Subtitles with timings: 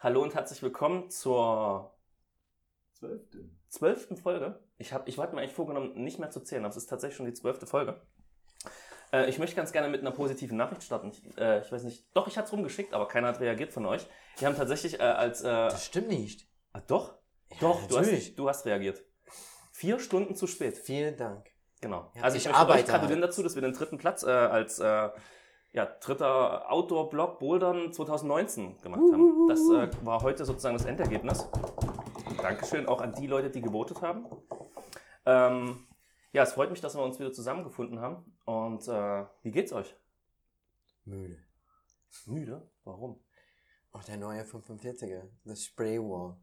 [0.00, 1.94] Hallo und herzlich willkommen zur
[2.94, 3.50] Zwölfte.
[3.68, 4.58] zwölften Folge.
[4.78, 7.16] Ich, hab, ich hatte mir eigentlich vorgenommen, nicht mehr zu zählen, aber es ist tatsächlich
[7.16, 8.00] schon die zwölfte Folge.
[9.12, 11.10] Äh, ich möchte ganz gerne mit einer positiven Nachricht starten.
[11.10, 13.84] Ich, äh, ich weiß nicht, doch, ich hatte es rumgeschickt, aber keiner hat reagiert von
[13.86, 14.06] euch.
[14.38, 15.42] Wir haben tatsächlich äh, als...
[15.42, 16.48] Äh, Das stimmt nicht.
[16.72, 17.18] ah, doch,
[17.50, 19.04] Ja, doch, du hast, du hast reagiert.
[19.72, 20.76] Vier Stunden zu spät.
[20.78, 21.50] Vielen Dank.
[21.80, 22.10] Genau.
[22.14, 24.78] Ja, also ich ich, euch arbeite gratulieren dazu, dass wir den dritten Platz äh, als
[24.78, 25.10] äh,
[25.72, 29.48] ja, dritter Outdoor-Blog Bouldern 2019 gemacht haben.
[29.48, 31.48] Das äh, war heute sozusagen das Endergebnis.
[32.42, 34.26] Dankeschön auch an die Leute, die gewotet haben.
[35.26, 35.86] Ähm,
[36.32, 38.36] ja, es freut mich, dass wir uns wieder zusammengefunden haben.
[38.44, 39.94] Und äh, wie geht's euch?
[41.04, 41.38] Müde.
[42.26, 42.68] Müde?
[42.84, 43.20] Warum?
[43.92, 45.28] Oh, der neue 45er.
[45.44, 46.36] Das Spray Wall.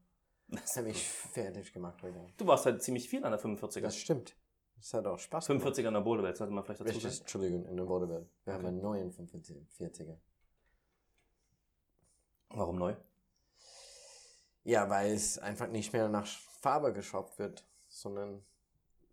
[0.49, 2.26] Das hat mich fertig gemacht heute.
[2.38, 3.81] Du warst halt ziemlich viel an der 45er.
[3.81, 4.35] Das stimmt.
[4.77, 5.67] Das hat auch Spaß gemacht.
[5.67, 7.22] 45er in der Boulderwelt, sollte man vielleicht dazu Richtig, sagen.
[7.22, 8.29] Entschuldigung, in der Waldewelt.
[8.46, 10.18] Wir haben einen neuen 45er.
[12.49, 12.96] Warum neu?
[14.63, 18.43] Ja, weil es einfach nicht mehr nach Farbe geschraubt wird, sondern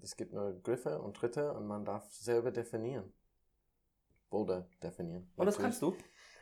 [0.00, 3.12] es gibt nur Griffe und Tritte und man darf selber definieren.
[4.30, 5.30] Boulder definieren.
[5.36, 5.96] Und das kannst du?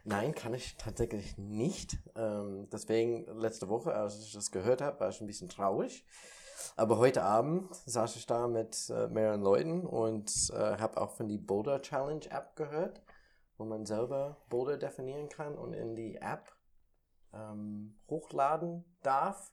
[0.05, 1.97] Nein, kann ich tatsächlich nicht.
[2.17, 6.05] Ähm, deswegen letzte Woche, als ich das gehört habe, war ich ein bisschen traurig.
[6.77, 11.29] Aber heute Abend saß ich da mit äh, mehreren Leuten und äh, habe auch von
[11.29, 13.03] die Boulder Challenge App gehört,
[13.59, 16.53] wo man selber Boulder definieren kann und in die App
[17.33, 19.53] ähm, hochladen darf.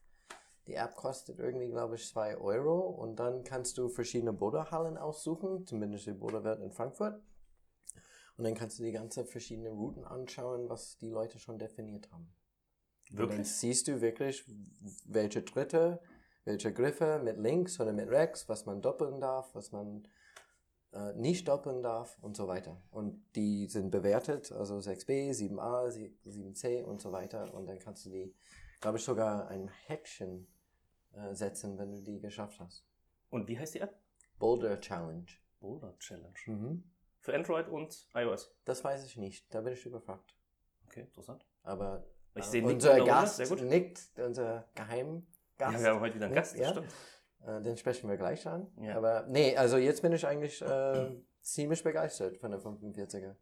[0.68, 5.66] Die App kostet irgendwie, glaube ich, 2 Euro und dann kannst du verschiedene Boulderhallen aussuchen,
[5.66, 7.22] zumindest die Boulderwelt in Frankfurt.
[8.38, 12.32] Und dann kannst du die ganzen verschiedenen Routen anschauen, was die Leute schon definiert haben.
[13.12, 13.52] Und dann Wirklich?
[13.52, 14.46] siehst du wirklich,
[15.06, 16.00] welche Tritte,
[16.50, 20.08] welche Griffe mit links oder mit rechts, was man doppeln darf, was man
[20.92, 22.82] äh, nicht doppeln darf und so weiter.
[22.90, 27.54] Und die sind bewertet, also 6b, 7a, 7c und so weiter.
[27.54, 28.36] Und dann kannst du die,
[28.82, 30.48] glaube ich, sogar ein Häkchen
[31.14, 32.84] äh, setzen, wenn du die geschafft hast.
[33.30, 33.96] Und wie heißt die App?
[34.40, 35.28] Boulder Challenge.
[35.60, 36.34] Boulder Challenge.
[36.48, 36.84] Mhm.
[37.20, 38.52] Für Android und iOS.
[38.66, 40.36] Das weiß ich nicht, da bin ich überfragt.
[40.88, 41.46] Okay, interessant.
[41.62, 44.68] Aber Ich äh, sehe Nick unser Gast nickt, unser
[45.60, 45.84] Geheimgast.
[45.84, 46.70] Ja, wir haben heute wieder einen Gast, das ja.
[46.72, 46.94] stimmt.
[47.46, 48.72] Äh, den sprechen wir gleich an.
[48.78, 48.96] Ja.
[48.96, 53.36] Aber nee, also jetzt bin ich eigentlich äh, ziemlich begeistert von der 45er.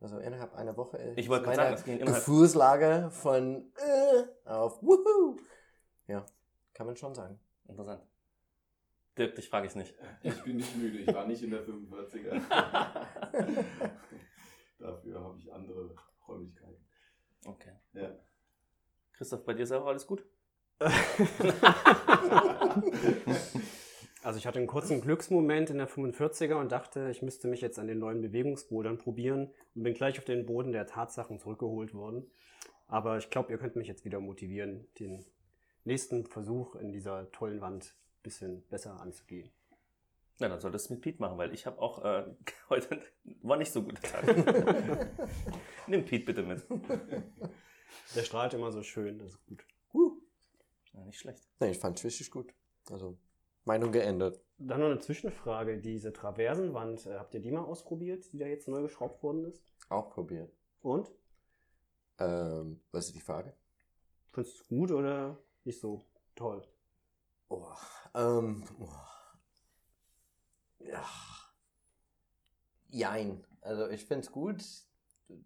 [0.00, 5.38] Also innerhalb einer Woche ist Ich meine sagen, ging Gefühlslage von äh, auf Wuhu.
[6.06, 6.26] Ja,
[6.74, 7.40] kann man schon sagen.
[7.66, 8.02] Interessant.
[9.16, 9.94] Dirk, dich frage ich nicht.
[10.22, 12.40] Ich bin nicht müde, ich war nicht in der 45er.
[14.78, 15.94] Dafür habe ich andere
[16.28, 16.84] Räumlichkeiten.
[17.46, 17.72] Okay.
[17.94, 18.10] Ja.
[19.12, 20.26] Christoph, bei dir selber alles gut?
[24.24, 27.78] Also ich hatte einen kurzen Glücksmoment in der 45er und dachte, ich müsste mich jetzt
[27.78, 32.30] an den neuen Bewegungsbodern probieren und bin gleich auf den Boden der Tatsachen zurückgeholt worden.
[32.88, 35.26] Aber ich glaube, ihr könnt mich jetzt wieder motivieren, den
[35.84, 39.50] nächsten Versuch in dieser tollen Wand ein bisschen besser anzugehen.
[40.38, 42.24] Na, dann solltest du es mit Pete machen, weil ich habe auch äh,
[42.70, 43.02] heute
[43.42, 44.24] war nicht so guter Tag.
[45.86, 46.62] Nimm Pete bitte mit.
[48.16, 49.66] Der strahlt immer so schön, das ist gut.
[50.94, 51.46] Ja, nicht schlecht.
[51.60, 52.54] Nee, ich fand es richtig gut.
[52.90, 53.18] Also,
[53.64, 54.40] Meinung geändert.
[54.58, 55.78] Dann noch eine Zwischenfrage.
[55.78, 59.62] Diese Traversenwand, äh, habt ihr die mal ausprobiert, die da jetzt neu geschraubt worden ist?
[59.88, 60.52] Auch probiert.
[60.82, 61.10] Und?
[62.18, 63.54] Ähm, was ist die Frage?
[64.32, 66.04] Findest du es gut oder nicht so
[66.36, 66.62] toll?
[67.48, 67.66] Oh,
[68.14, 68.88] ähm, oh.
[70.78, 71.04] Ja.
[72.88, 73.44] Jein.
[73.60, 74.62] Also ich finde es gut.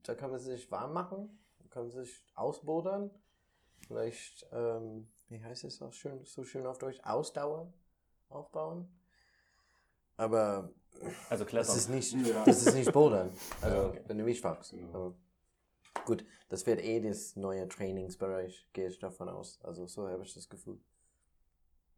[0.02, 1.38] Da kann man sich warm machen.
[1.58, 3.10] Da kann man sich ausbodern.
[3.86, 7.00] Vielleicht, ähm, wie heißt es auch schön, so schön auf Deutsch?
[7.02, 7.72] Ausdauer
[8.28, 8.88] aufbauen.
[10.16, 10.70] Aber
[11.30, 11.76] Also das klettern.
[11.76, 12.44] ist nicht, Ja.
[12.44, 13.30] das ist nicht Bouldern.
[13.60, 14.02] Also, Ja, okay.
[14.06, 14.72] wenn du mich fragst.
[14.72, 14.88] Genau.
[14.94, 15.14] Aber
[16.04, 19.60] gut, das wird eh das neue Trainingsbereich, gehe ich davon aus.
[19.62, 20.80] Also so habe ich das Gefühl.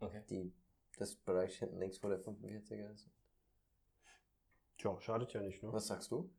[0.00, 0.22] Okay.
[0.28, 0.52] Die,
[0.98, 3.08] das Bereich hinten links vor der 45er ist.
[4.78, 5.72] Tja, schadet ja nicht, ne?
[5.72, 6.30] Was sagst du?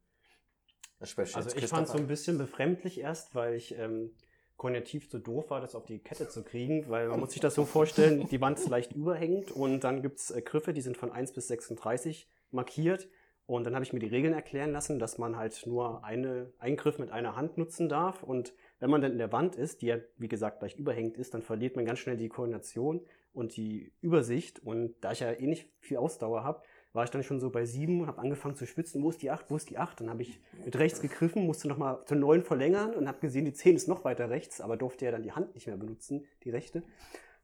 [0.99, 4.15] Das Also ich fand es so ein bisschen befremdlich erst, weil ich ähm,
[4.61, 7.55] kognitiv zu doof war, das auf die Kette zu kriegen, weil man muss sich das
[7.55, 10.97] so vorstellen, die Wand ist leicht überhängend und dann gibt es äh, Griffe, die sind
[10.97, 13.09] von 1 bis 36 markiert.
[13.47, 16.77] Und dann habe ich mir die Regeln erklären lassen, dass man halt nur eine, einen
[16.77, 18.21] Griff mit einer Hand nutzen darf.
[18.21, 21.33] Und wenn man dann in der Wand ist, die ja wie gesagt leicht überhängend ist,
[21.33, 23.01] dann verliert man ganz schnell die Koordination
[23.33, 24.59] und die Übersicht.
[24.59, 26.61] Und da ich ja eh nicht viel Ausdauer habe,
[26.93, 29.01] war ich dann schon so bei sieben und habe angefangen zu schwitzen.
[29.01, 29.45] Wo ist die acht?
[29.49, 30.01] Wo ist die acht?
[30.01, 33.53] Dann habe ich mit rechts gegriffen, musste nochmal zur neun verlängern und habe gesehen, die
[33.53, 36.49] zehn ist noch weiter rechts, aber durfte ja dann die Hand nicht mehr benutzen, die
[36.49, 36.83] rechte.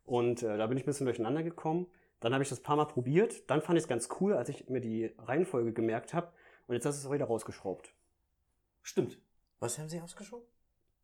[0.05, 1.87] Und äh, da bin ich ein bisschen durcheinander gekommen.
[2.19, 3.49] Dann habe ich das ein paar Mal probiert.
[3.49, 6.31] Dann fand ich es ganz cool, als ich mir die Reihenfolge gemerkt habe
[6.67, 7.93] Und jetzt hast du es wieder rausgeschraubt.
[8.81, 9.19] Stimmt.
[9.59, 10.45] Was haben Sie ausgeschoben?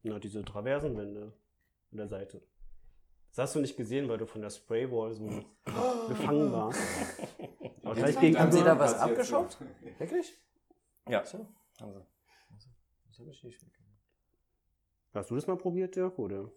[0.03, 1.33] Na, diese Traversenwände
[1.91, 2.41] an der Seite.
[3.35, 5.25] Das hast du nicht gesehen, weil du von der Spraywall so
[6.07, 6.79] gefangen warst.
[7.81, 8.51] Aber gleich Haben gegenüber.
[8.51, 9.45] Sie da was so?
[9.97, 10.37] Wirklich?
[11.09, 11.25] Ja.
[11.25, 11.47] So.
[11.79, 12.05] Haben
[12.59, 12.69] sie.
[13.07, 13.83] Das habe ich nicht mitgekriegt.
[15.15, 16.19] Hast du das mal probiert, Dirk?
[16.19, 16.51] Oder?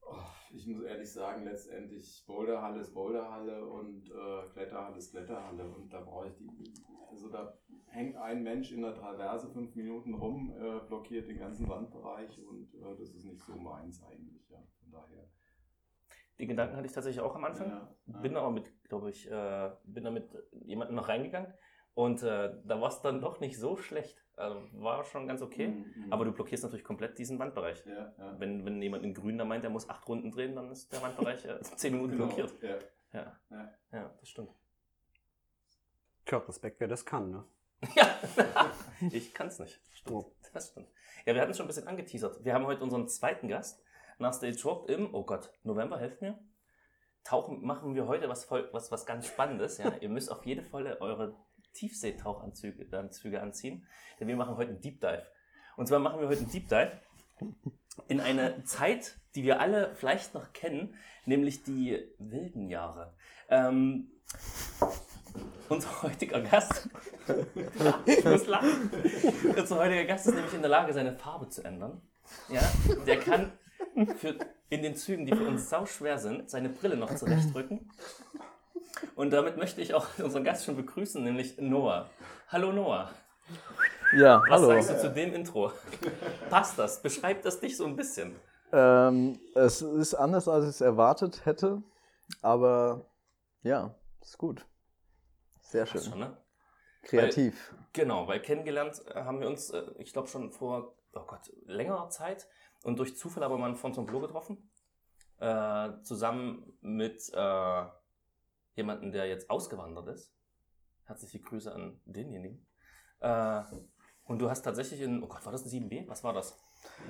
[0.00, 0.14] Oh,
[0.54, 6.00] ich muss ehrlich sagen, letztendlich Boulderhalle ist Boulderhalle und äh, Kletterhalle ist Kletterhalle und da
[6.00, 6.74] brauche ich die.
[7.10, 7.58] Also da
[7.88, 12.74] hängt ein Mensch in der Traverse fünf Minuten rum, äh, blockiert den ganzen Wandbereich und
[12.74, 14.48] äh, das ist nicht so meins eigentlich.
[14.48, 14.62] Ja.
[14.80, 15.28] Von daher.
[16.38, 17.68] Die Gedanken hatte ich tatsächlich auch am Anfang.
[17.68, 18.18] Ja, ja.
[18.20, 20.28] Bin aber mit, glaube ich, äh, bin da mit
[20.64, 21.52] jemandem noch reingegangen.
[21.94, 24.24] Und äh, da war es dann doch nicht so schlecht.
[24.36, 25.68] Also war schon ganz okay.
[25.68, 26.12] Mhm, mhm.
[26.12, 27.84] Aber du blockierst natürlich komplett diesen Wandbereich.
[27.86, 28.40] Ja, ja.
[28.40, 31.00] Wenn, wenn jemand in Grün da meint, der muss acht Runden drehen, dann ist der
[31.02, 32.52] Wandbereich äh, zehn Minuten Genau, blockiert.
[32.62, 32.78] Ja.
[33.12, 33.40] Ja.
[33.50, 33.74] Ja.
[33.92, 34.50] ja, das stimmt.
[36.26, 37.44] Tja, Respekt, wer das kann, ne?
[37.94, 38.18] Ja,
[39.12, 39.80] ich kann es nicht.
[39.92, 40.26] Stimmt.
[40.52, 40.88] Das stimmt.
[41.26, 42.44] Ja, wir hatten es schon ein bisschen angeteasert.
[42.44, 43.84] Wir haben heute unseren zweiten Gast
[44.18, 46.38] nach Stage Rock im, oh Gott, November, helft mir.
[47.24, 49.78] Tauchen machen wir heute was, voll, was, was ganz Spannendes.
[49.78, 49.92] Ja?
[50.00, 51.36] Ihr müsst auf jede Fälle eure
[51.74, 53.86] Tiefseetauchanzüge Anzüge anziehen,
[54.20, 55.26] denn wir machen heute einen Deep Dive.
[55.76, 56.92] Und zwar machen wir heute einen Deep Dive
[58.08, 60.94] in eine Zeit, die wir alle vielleicht noch kennen,
[61.24, 63.14] nämlich die wilden Jahre.
[63.48, 64.10] Ähm,
[65.68, 66.88] unser heutiger Gast,
[68.06, 68.90] ich muss lachen.
[69.56, 72.02] unser heutiger Gast ist nämlich in der Lage, seine Farbe zu ändern.
[72.48, 72.62] Ja,
[73.06, 73.52] der kann
[74.18, 74.36] für,
[74.68, 77.90] in den Zügen, die für uns sau schwer sind, seine Brille noch zurechtrücken.
[79.16, 82.08] Und damit möchte ich auch unseren Gast schon begrüßen, nämlich Noah.
[82.48, 83.10] Hallo Noah.
[84.16, 84.80] Ja, Was hallo.
[84.80, 85.72] sagst du zu dem Intro?
[86.48, 87.02] Passt das?
[87.02, 88.36] Beschreibt das dich so ein bisschen?
[88.72, 91.82] Ähm, es ist anders, als ich es erwartet hätte,
[92.42, 93.06] aber
[93.62, 94.64] ja, ist gut.
[95.60, 96.20] Sehr Passt schon, schön.
[96.20, 96.36] ne?
[97.02, 97.74] Kreativ.
[97.92, 102.48] Genau, weil kennengelernt haben wir uns, äh, ich glaube schon vor, oh Gott, längerer Zeit
[102.84, 104.70] und durch Zufall aber mal in Fontainebleau getroffen.
[105.40, 107.84] Äh, zusammen mit äh,
[108.76, 110.32] jemandem, der jetzt ausgewandert ist.
[111.04, 112.66] Herzliche Grüße an denjenigen.
[113.20, 113.62] Äh,
[114.24, 116.08] und du hast tatsächlich in, oh Gott, war das ein 7b?
[116.08, 116.58] Was war das?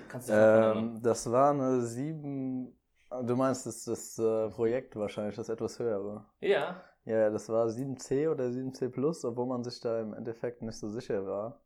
[0.09, 0.43] Kannst du dich?
[0.43, 2.77] Ähm, das war eine 7.
[3.23, 6.25] Du meinst das, das äh, Projekt wahrscheinlich, das etwas höhere.
[6.41, 10.79] Ja, Ja, das war 7C oder 7C Plus, obwohl man sich da im Endeffekt nicht
[10.79, 11.61] so sicher war,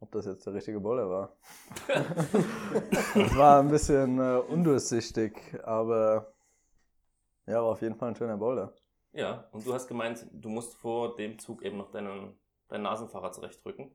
[0.00, 1.36] ob das jetzt der richtige Boulder war.
[3.14, 5.32] das war ein bisschen äh, undurchsichtig,
[5.64, 6.32] aber
[7.46, 8.72] ja, war auf jeden Fall ein schöner Boulder.
[9.12, 9.48] ja.
[9.52, 12.38] Und du hast gemeint, du musst vor dem Zug eben noch deinen,
[12.68, 13.94] dein Nasenfahrrad zurechtrücken.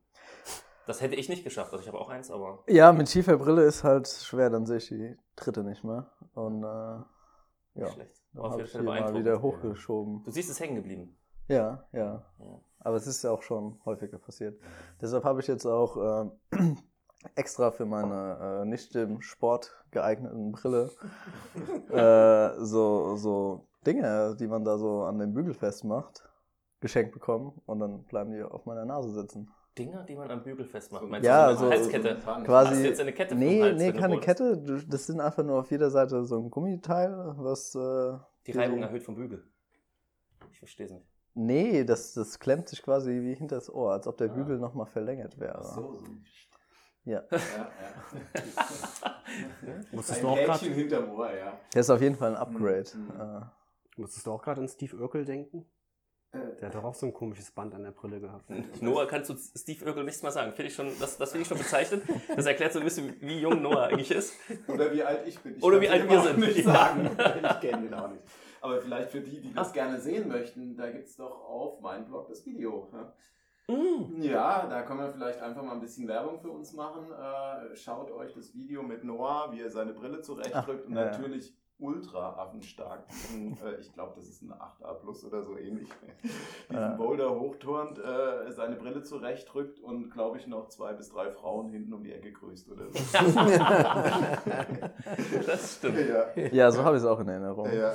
[0.88, 1.72] Das hätte ich nicht geschafft.
[1.72, 4.78] Also ich habe auch eins, aber Ja, mit schiefer Brille ist halt schwer, dann sehe
[4.78, 6.12] ich die dritte nicht mehr.
[6.36, 7.06] Und äh, ja,
[7.75, 8.22] nicht schlecht.
[8.34, 10.24] War auf habe jeden Fall mal wieder hochgeschoben.
[10.24, 11.18] Du siehst es hängen geblieben.
[11.48, 12.25] Ja, ja.
[12.40, 12.60] Ja.
[12.85, 14.59] Aber es ist ja auch schon häufiger passiert.
[15.01, 16.55] Deshalb habe ich jetzt auch äh,
[17.35, 20.91] extra für meine äh, nicht dem Sport geeigneten Brille
[21.89, 26.29] äh, so, so Dinge, die man da so an den Bügel festmacht,
[26.79, 29.49] geschenkt bekommen und dann bleiben die auf meiner Nase sitzen.
[29.79, 31.01] Dinger, die man am Bügel festmacht.
[31.03, 32.15] So- Meinst Ja, du so so- eine Halskette?
[32.45, 32.69] Quasi.
[32.69, 34.19] Hast du jetzt eine Kette Nee, Hals, nee, keine?
[34.19, 34.83] Kette.
[34.87, 37.73] Das sind einfach nur auf jeder Seite so ein Gummiteil, was.
[37.75, 39.43] Äh, Die Reibung erhöht vom Bügel.
[40.51, 41.05] Ich verstehe es nicht.
[41.35, 44.33] Nee, das, das klemmt sich quasi wie hinter das Ohr, als ob der Ah.
[44.33, 45.59] Bügel nochmal verlängert wäre.
[45.59, 46.04] Ach so, so.
[47.07, 47.21] Ja.
[47.30, 49.15] Ja, ja.
[49.92, 51.59] Musstest Ein du auch Häkchen hinterm Ohr, ja.
[51.73, 52.85] Das ist auf jeden Fall ein Upgrade.
[52.95, 53.11] Mhm.
[53.19, 53.42] Äh,
[54.01, 55.65] Musstest du auch gerade an Steve Urkel denken?
[56.31, 58.49] Äh, Der hat doch auch so ein komisches Band an der Brille gehabt.
[58.81, 60.51] Noah, kannst du Steve Urkel nichts mehr sagen?
[60.51, 62.04] Finde ich schon, das, das finde ich schon bezeichnend.
[62.35, 64.33] Das erklärt so ein bisschen, wie jung Noah eigentlich ist.
[64.68, 65.57] Oder wie alt ich bin.
[65.57, 66.39] Ich Oder wie alt wir sind.
[66.39, 67.11] nicht sagen.
[67.15, 68.23] Ich kenne ihn auch nicht.
[68.66, 69.74] Aber vielleicht für die, die das Ach.
[69.74, 72.90] gerne sehen möchten, da gibt es doch auf meinem Blog das Video.
[72.92, 73.14] ja.
[73.68, 74.22] Mm.
[74.22, 77.12] Ja, da können wir vielleicht einfach mal ein bisschen Werbung für uns machen.
[77.12, 81.06] Äh, schaut euch das Video mit Noah, wie er seine Brille zurechtdrückt Ach, und ja.
[81.06, 83.07] natürlich ultra affenstark.
[83.09, 85.89] diesen, äh, ich glaube, das ist ein 8a Plus oder so ähnlich.
[86.69, 86.95] Diesen Ja.
[86.95, 91.94] Boulder hochturnt, äh, seine Brille zurechtdrückt und glaube ich noch zwei bis drei Frauen hinten
[91.94, 92.99] um die Ecke grüßt oder so.
[95.45, 95.97] Das stimmt.
[96.07, 96.25] ja.
[96.51, 97.71] ja, so habe ich es auch in Erinnerung.
[97.71, 97.94] Ja.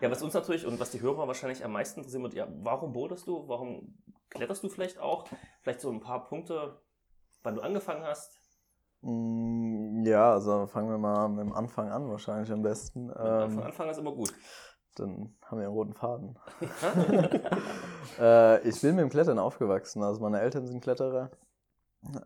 [0.00, 2.92] Ja, was uns natürlich und was die Hörer wahrscheinlich am meisten interessiert wird, ja, warum
[2.92, 3.48] boulderst du?
[3.48, 3.96] Warum
[4.30, 5.26] kletterst du vielleicht auch?
[5.62, 6.78] Vielleicht so ein paar Punkte,
[7.42, 8.38] wann du angefangen hast.
[9.02, 13.10] Mm, Ja, also fangen wir mal mit dem Anfang an, wahrscheinlich am besten.
[13.10, 14.34] Von Ähm, Anfang ist immer gut.
[14.94, 16.38] dann haben wir einen roten Faden.
[18.18, 20.02] äh, ich bin mit dem Klettern aufgewachsen.
[20.02, 21.30] Also meine Eltern sind Kletterer.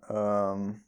[0.09, 0.83] Ähm,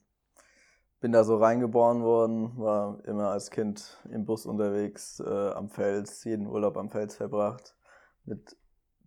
[1.01, 6.23] bin da so reingeboren worden, war immer als Kind im Bus unterwegs, äh, am Fels,
[6.25, 7.75] jeden Urlaub am Fels verbracht.
[8.25, 8.57] Mit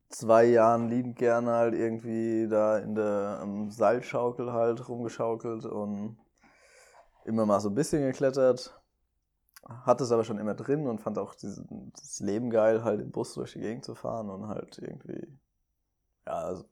[0.10, 6.18] zwei Jahren liebend gerne halt irgendwie da in der ähm, Seilschaukel halt rumgeschaukelt und
[7.26, 8.80] immer mal so ein bisschen geklettert.
[9.68, 11.64] Hatte es aber schon immer drin und fand auch dieses,
[11.94, 15.40] das Leben geil, halt im Bus durch die Gegend zu fahren und halt irgendwie,
[16.28, 16.66] ja, also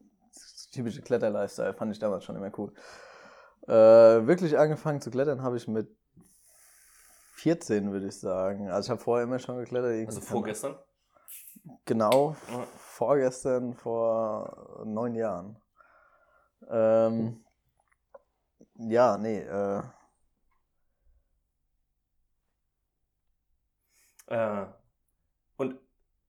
[0.70, 2.72] typische Kletter-Lifestyle fand ich damals schon immer cool.
[3.66, 5.88] Äh, wirklich angefangen zu klettern habe ich mit
[7.32, 8.70] 14, würde ich sagen.
[8.70, 10.06] Also ich habe vorher immer schon geklettert.
[10.06, 10.76] Also vorgestern?
[11.84, 12.66] Genau, Ja.
[12.76, 15.56] vorgestern, vor neun Jahren.
[16.68, 17.44] Ähm,
[18.76, 19.82] ja, nee, äh,
[24.26, 24.66] Äh,
[25.56, 25.78] und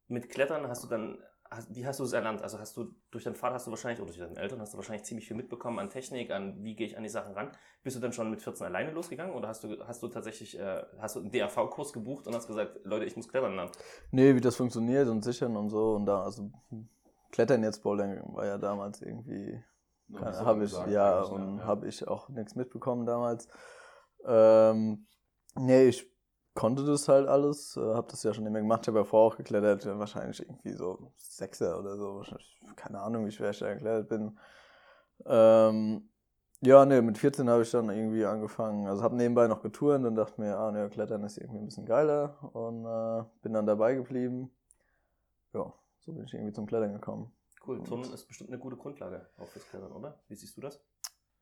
[0.07, 1.17] mit Klettern hast du dann,
[1.49, 2.41] hast, wie hast du es erlernt?
[2.41, 4.77] Also hast du durch deinen Vater hast du wahrscheinlich, oder durch deine Eltern hast du
[4.77, 7.51] wahrscheinlich ziemlich viel mitbekommen an Technik, an wie gehe ich an die Sachen ran.
[7.83, 10.83] Bist du dann schon mit 14 alleine losgegangen oder hast du, hast du tatsächlich, äh,
[10.99, 13.71] hast du einen DAV-Kurs gebucht und hast gesagt, Leute, ich muss klettern lernen?
[14.11, 16.51] nee, wie das funktioniert und sichern und so und da, also
[17.31, 19.61] Klettern jetzt Bouldern war ja damals irgendwie
[20.07, 21.35] so habe ich, ja, eigentlich, ne?
[21.35, 21.65] und Ja.
[21.65, 23.47] habe ich auch nichts mitbekommen damals.
[24.25, 25.07] Ähm,
[25.55, 26.09] nee, ich
[26.55, 29.33] konnte das halt alles, äh, habe das ja schon immer gemacht, ich habe ja vorher
[29.33, 32.23] auch geklettert, wahrscheinlich irgendwie so Sechser oder so,
[32.75, 34.39] keine Ahnung, wie schwer ich da geklettert bin.
[35.25, 36.09] Ähm,
[36.61, 40.15] ja, nee, mit 14 habe ich dann irgendwie angefangen, also habe nebenbei noch geturnt und
[40.15, 43.93] dachte mir, ah, ne, Klettern ist irgendwie ein bisschen geiler und äh, bin dann dabei
[43.93, 44.49] geblieben.
[45.53, 47.31] Ja, so bin ich irgendwie zum Klettern gekommen.
[47.67, 50.19] Cool, Turnen ist bestimmt eine gute Grundlage auch fürs Klettern, oder?
[50.27, 50.79] Wie siehst du das?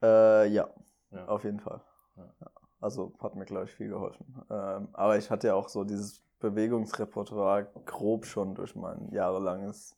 [0.02, 0.70] Äh, ja,
[1.12, 1.26] Ja.
[1.28, 1.82] auf jeden Fall.
[2.16, 2.34] Ja.
[2.40, 2.48] Ja.
[2.84, 4.26] Also hat mir, glaube ich, viel geholfen.
[4.50, 9.98] Ähm, aber ich hatte ja auch so dieses Bewegungsrepertoire grob schon durch mein jahrelanges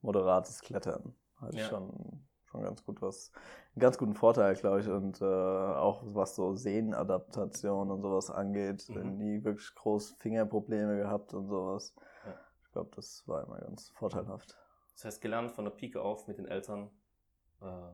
[0.00, 1.14] moderates Klettern.
[1.36, 1.64] Hatte Ja.
[1.68, 3.30] schon, schon ganz gut was,
[3.74, 4.88] einen ganz guten Vorteil, glaube ich.
[4.88, 9.16] Und äh, auch was so Sehnenadaptation und sowas angeht, Mhm.
[9.16, 11.94] nie wirklich groß Fingerprobleme gehabt und sowas.
[12.26, 12.34] Ja.
[12.64, 14.56] Ich glaube, das war immer ganz vorteilhaft.
[14.94, 16.90] Das heißt, gelernt von der Pike auf mit den Eltern.
[17.60, 17.92] Äh,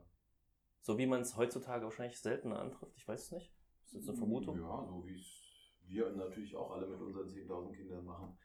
[0.81, 2.97] so wie man es heutzutage wahrscheinlich seltener antrifft.
[2.97, 3.53] Ich weiß es nicht.
[3.93, 4.61] Ist das eine Vermutung?
[4.61, 5.43] Ja, so wie es
[5.87, 8.39] wir natürlich auch alle mit unseren 10.000 Kindern machen.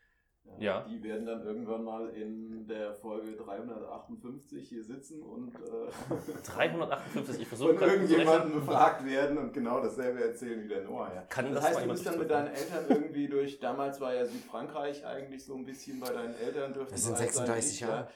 [0.57, 0.85] Ja.
[0.89, 7.47] Die werden dann irgendwann mal in der Folge 358 hier sitzen und äh, 358, ich
[7.47, 8.53] versuche gerade rechnen.
[8.53, 11.11] befragt werden und genau dasselbe erzählen wie der Noah.
[11.13, 11.21] Ja.
[11.23, 14.25] Kann Das das heißt, du bist dann mit deinen Eltern irgendwie durch, damals war ja
[14.25, 18.07] Südfrankreich eigentlich so ein bisschen bei deinen Eltern Das sind alt sein, 36 ich, Jahre.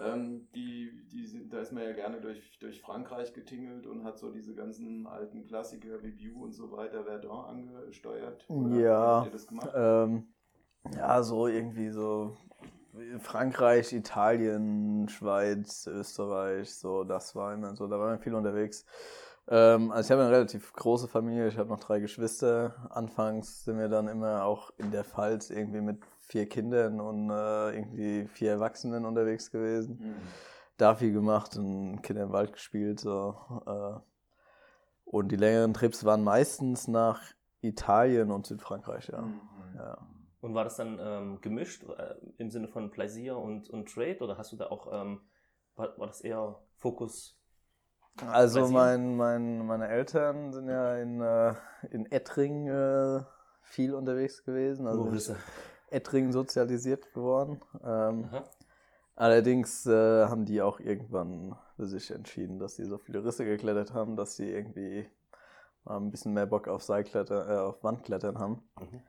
[0.00, 0.14] Ja.
[0.14, 4.18] Ähm, die, die sind, da ist man ja gerne durch, durch Frankreich getingelt und hat
[4.18, 8.44] so diese ganzen alten Klassiker wie View und so weiter, Verdun angesteuert.
[8.50, 9.16] Oder Ja.
[9.18, 9.70] Habt ihr das gemacht?
[9.74, 10.26] Ähm,
[10.92, 12.36] ja, so irgendwie so
[13.20, 18.84] Frankreich, Italien, Schweiz, Österreich, so, das war immer so, da war man viel unterwegs.
[19.48, 22.88] Ähm, also ich habe eine relativ große Familie, ich habe noch drei Geschwister.
[22.90, 27.76] Anfangs sind wir dann immer auch in der Pfalz irgendwie mit vier Kindern und äh,
[27.76, 29.98] irgendwie vier Erwachsenen unterwegs gewesen.
[30.00, 30.16] Mhm.
[30.76, 33.00] Da viel gemacht und Kinder im Wald gespielt.
[33.00, 33.36] So,
[33.66, 34.00] äh.
[35.04, 37.20] Und die längeren Trips waren meistens nach
[37.60, 39.20] Italien und Südfrankreich, ja.
[39.20, 39.40] Mhm.
[39.76, 39.98] ja.
[40.44, 44.36] Und war das dann ähm, gemischt äh, im Sinne von Plaisir und, und Trade oder
[44.36, 45.22] hast du da auch, ähm,
[45.74, 47.40] war, war das eher Fokus?
[48.26, 51.54] Also mein, mein, meine Eltern sind ja in, äh,
[51.90, 53.22] in Ettring äh,
[53.62, 54.86] viel unterwegs gewesen.
[54.86, 55.36] Also Risse.
[55.90, 57.62] Ettring sozialisiert geworden.
[57.82, 58.28] Ähm,
[59.16, 63.94] allerdings äh, haben die auch irgendwann für sich entschieden, dass sie so viele Risse geklettert
[63.94, 65.08] haben, dass sie irgendwie
[65.84, 68.62] mal ein bisschen mehr Bock auf Seilklettern, äh, auf Wandklettern haben.
[68.78, 69.00] Mhm.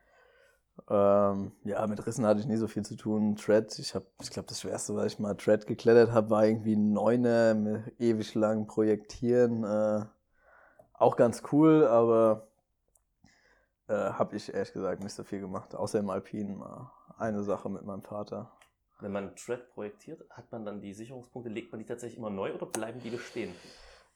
[0.88, 3.36] Ähm, ja, mit Rissen hatte ich nie so viel zu tun.
[3.36, 6.76] Tread, ich habe, ich glaube, das schwerste, was ich mal Tread geklettert habe, war irgendwie
[6.76, 9.64] ein Neuner mit ewig langen Projektieren.
[9.64, 10.04] Äh,
[10.94, 12.48] auch ganz cool, aber
[13.88, 15.74] äh, habe ich ehrlich gesagt nicht so viel gemacht.
[15.74, 18.52] Außer im Alpinen mal eine Sache mit meinem Vater.
[19.00, 22.54] Wenn man Thread projektiert, hat man dann die Sicherungspunkte, legt man die tatsächlich immer neu
[22.54, 23.54] oder bleiben die bestehen?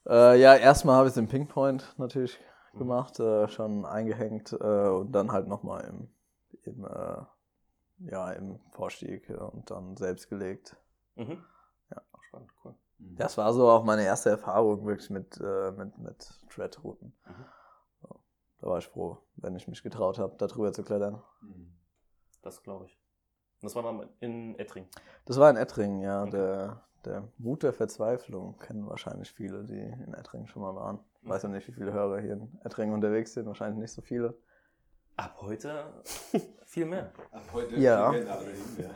[0.09, 2.38] Äh, ja, erstmal habe ich es im Pinkpoint natürlich
[2.73, 2.79] Mhm.
[2.79, 6.09] gemacht, äh, schon eingehängt äh, und dann halt nochmal im,
[6.67, 10.76] im, äh, ja, im Vorstieg und dann selbst gelegt.
[11.17, 11.45] Mhm.
[11.90, 12.02] Ja.
[12.23, 12.75] Spannend, cool.
[12.99, 13.17] Mhm.
[13.17, 17.12] Das war so auch meine erste Erfahrung wirklich mit, äh, mit, mit Tread-Routen.
[17.26, 17.45] Mhm.
[18.02, 18.21] So,
[18.61, 21.23] da war ich froh, wenn ich mich getraut habe, da drüber zu klettern.
[21.40, 21.73] Mhm.
[22.43, 22.99] Das glaube ich.
[23.61, 24.87] Und das war dann in Ettring.
[25.26, 26.23] Das war in Ettringen, ja.
[26.23, 26.31] Okay.
[26.31, 31.00] Der, der Mut der Verzweiflung kennen wahrscheinlich viele, die in Ettringen schon mal waren.
[31.23, 33.47] Ich weiß ja nicht, wie viele Hörer hier in Ettringen unterwegs sind.
[33.47, 34.38] Wahrscheinlich nicht so viele.
[35.20, 35.84] Ab heute
[36.64, 37.12] viel mehr.
[37.30, 38.08] Ab heute Ja.
[38.08, 38.90] alle hin,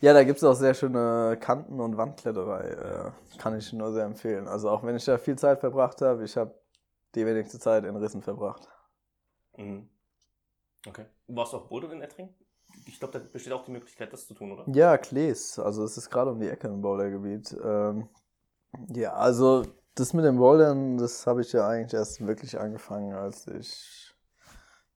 [0.00, 0.12] ja.
[0.12, 2.68] Da gibt es auch sehr schöne Kanten- und Wandkletterei.
[2.68, 4.46] Äh, kann ich nur sehr empfehlen.
[4.46, 6.54] Also auch wenn ich da viel Zeit verbracht habe, ich habe
[7.16, 8.68] die wenigste Zeit in Rissen verbracht.
[9.56, 9.88] Mhm.
[10.86, 11.06] Okay.
[11.26, 12.32] Warst du auch Boden in Ettring?
[12.86, 14.64] ich glaube, da besteht auch die Möglichkeit, das zu tun, oder?
[14.68, 15.58] Ja, Klees.
[15.58, 17.56] Also es ist gerade um die Ecke im Bouldergebiet.
[17.64, 18.08] Ähm,
[18.94, 19.64] ja, also
[19.96, 24.05] das mit dem Bouldern, das habe ich ja eigentlich erst wirklich angefangen, als ich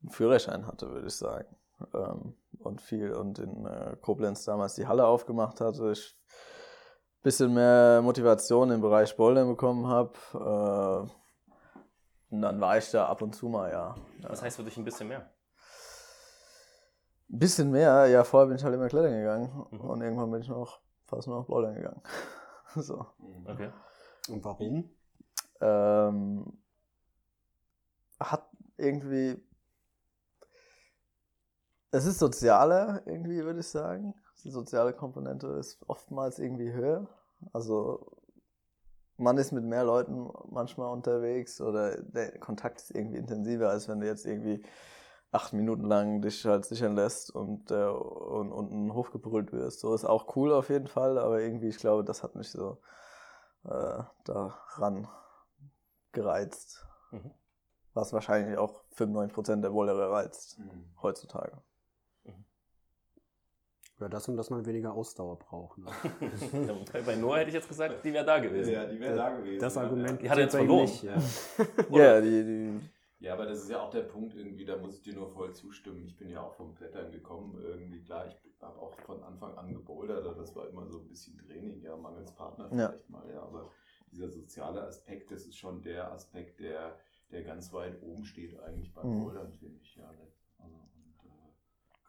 [0.03, 1.57] einen Führerschein hatte, würde ich sagen.
[1.95, 5.93] Ähm, und viel und in äh, Koblenz damals die Halle aufgemacht hatte.
[5.93, 10.13] Ich ein bisschen mehr Motivation im Bereich Bouldern bekommen habe.
[10.35, 13.95] Äh, und dann war ich da ab und zu mal, ja.
[14.23, 15.31] Das heißt für dich ein bisschen mehr.
[17.31, 19.81] Ein bisschen mehr, ja, vorher bin ich halt immer klettern gegangen Mhm.
[19.81, 22.03] und irgendwann bin ich noch fast nur noch bouldern gegangen.
[22.77, 23.07] so.
[23.47, 23.71] Okay.
[24.29, 24.91] Und warum?
[25.61, 26.59] Ähm,
[28.19, 29.43] hat irgendwie.
[31.93, 34.15] Es ist sozialer, irgendwie, würde ich sagen.
[34.45, 37.09] Die soziale Komponente ist oftmals irgendwie höher.
[37.53, 38.17] Also,
[39.17, 44.01] man ist mit mehr Leuten manchmal unterwegs oder der Kontakt ist irgendwie intensiver, als wenn
[44.01, 44.65] du jetzt irgendwie
[45.33, 49.81] acht Minuten lang dich halt sichern lässt und, äh, und, und einen Hof gebrüllt wirst.
[49.81, 52.79] So ist auch cool auf jeden Fall, aber irgendwie, ich glaube, das hat mich so
[53.65, 55.07] äh, daran
[56.13, 56.87] gereizt.
[57.11, 57.31] Mhm.
[57.95, 60.85] Was wahrscheinlich auch 95% der Wollere reizt Mhm.
[61.03, 61.61] heutzutage.
[64.01, 65.79] Ja, das und dass man weniger Ausdauer braucht.
[65.79, 65.87] Ne?
[66.93, 68.73] bei, bei Noah hätte ich jetzt gesagt, die wäre da gewesen.
[68.73, 69.61] Ja, die wäre da gewesen.
[69.61, 70.83] Das ja, Argument Die hat er jetzt verloren.
[70.83, 71.17] nicht, ja.
[71.91, 72.81] Ja, die, die,
[73.19, 75.53] Ja, aber das ist ja auch der Punkt irgendwie, da muss ich dir nur voll
[75.53, 76.03] zustimmen.
[76.07, 78.01] Ich bin ja auch vom Klettern gekommen irgendwie.
[78.03, 81.37] Klar, ich habe auch von Anfang an gebouldert, aber das war immer so ein bisschen
[81.39, 82.89] Training, ja, mangels Partner Ja.
[82.89, 83.43] vielleicht mal, ja.
[83.43, 83.71] Aber
[84.11, 86.97] dieser soziale Aspekt, das ist schon der Aspekt, der,
[87.31, 89.23] der ganz weit oben steht eigentlich beim Mhm.
[89.25, 90.11] Bouldern, finde ich, ja.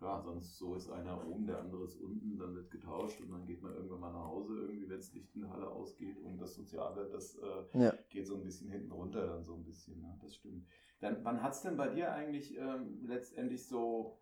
[0.01, 3.45] Klar, sonst so ist einer oben, der andere ist unten, dann wird getauscht und dann
[3.45, 6.39] geht man irgendwann mal nach Hause, irgendwie, wenn das Licht in der Halle ausgeht und
[6.39, 7.93] das Soziale, das äh, ja.
[8.09, 10.17] geht so ein bisschen hinten runter, dann so ein bisschen, ne?
[10.23, 10.65] das stimmt.
[11.01, 14.17] Dann, wann hat es denn bei dir eigentlich ähm, letztendlich so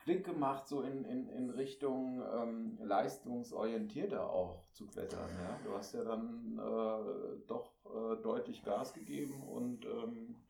[0.00, 5.30] Klick gemacht, so in, in, in Richtung ähm, leistungsorientierter auch zu klettern?
[5.38, 5.60] Ja?
[5.64, 10.42] Du hast ja dann äh, doch äh, deutlich Gas gegeben und ähm,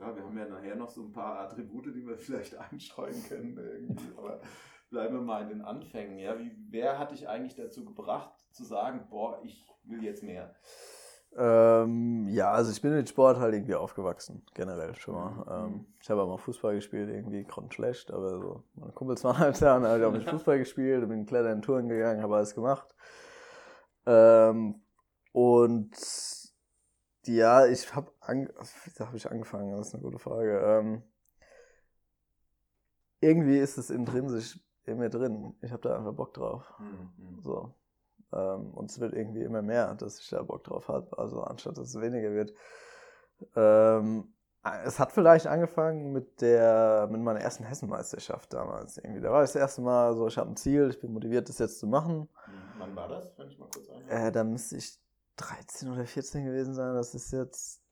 [0.00, 3.56] ja, wir haben ja nachher noch so ein paar Attribute, die wir vielleicht einstreuen können
[3.56, 4.40] irgendwie, aber
[4.90, 6.18] bleiben wir mal in den Anfängen.
[6.18, 6.38] Ja?
[6.38, 10.54] Wie, wer hat dich eigentlich dazu gebracht, zu sagen, boah, ich will jetzt mehr?
[11.36, 15.30] Ähm, ja, also ich bin mit Sport halt irgendwie aufgewachsen, generell schon mal.
[15.30, 15.74] Mhm.
[15.74, 19.62] Ähm, ich habe auch mal Fußball gespielt, irgendwie grottenschlecht, aber so, meine Kumpels waren halt
[19.62, 22.54] da und habe ich auch mit Fußball gespielt, bin Klettern in Touren gegangen, habe alles
[22.54, 22.96] gemacht.
[24.06, 24.82] Ähm,
[25.30, 25.92] und
[27.26, 29.76] ja, ich habe an, wie habe ich angefangen?
[29.76, 30.58] Das ist eine gute Frage.
[30.60, 31.02] Ähm,
[33.20, 35.54] irgendwie ist es intrinsisch in mir drin.
[35.60, 36.72] Ich habe da einfach Bock drauf.
[36.78, 37.40] Mhm.
[37.42, 37.74] So.
[38.32, 41.18] Ähm, und es wird irgendwie immer mehr, dass ich da Bock drauf habe.
[41.18, 42.54] Also anstatt dass es weniger wird.
[43.56, 44.32] Ähm,
[44.84, 48.98] es hat vielleicht angefangen mit der mit meiner ersten Hessenmeisterschaft damals.
[48.98, 49.20] Irgendwie.
[49.20, 51.58] Da war ich das erste Mal so, ich habe ein Ziel, ich bin motiviert, das
[51.58, 52.28] jetzt zu machen.
[52.78, 53.88] Wann war das, wenn ich mal kurz?
[54.08, 54.98] Äh, da müsste ich
[55.36, 56.94] 13 oder 14 gewesen sein.
[56.94, 57.82] Das ist jetzt,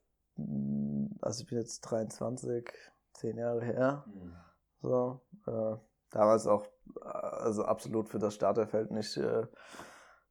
[1.20, 2.68] also ich bin jetzt 23,
[3.14, 4.04] 10 Jahre her.
[4.06, 4.34] Mhm.
[4.80, 5.76] So, äh,
[6.10, 6.66] damals auch
[7.02, 9.46] äh, also absolut für das Starterfeld nicht äh,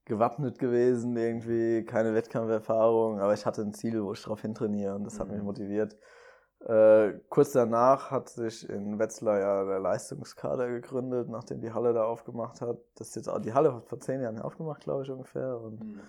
[0.06, 5.04] gewappnet gewesen, irgendwie keine Wettkampferfahrung, aber ich hatte ein Ziel, wo ich drauf hintrainiere und
[5.04, 5.46] das hat mich Mhm.
[5.46, 5.98] motiviert.
[6.62, 12.06] Äh, kurz danach hat sich in Wetzlar ja der Leistungskader gegründet, nachdem die Halle da
[12.06, 12.78] aufgemacht hat.
[12.96, 15.60] Das jetzt auch, die Halle hat vor zehn Jahren aufgemacht, glaube ich, ungefähr.
[15.60, 16.02] Und Mhm.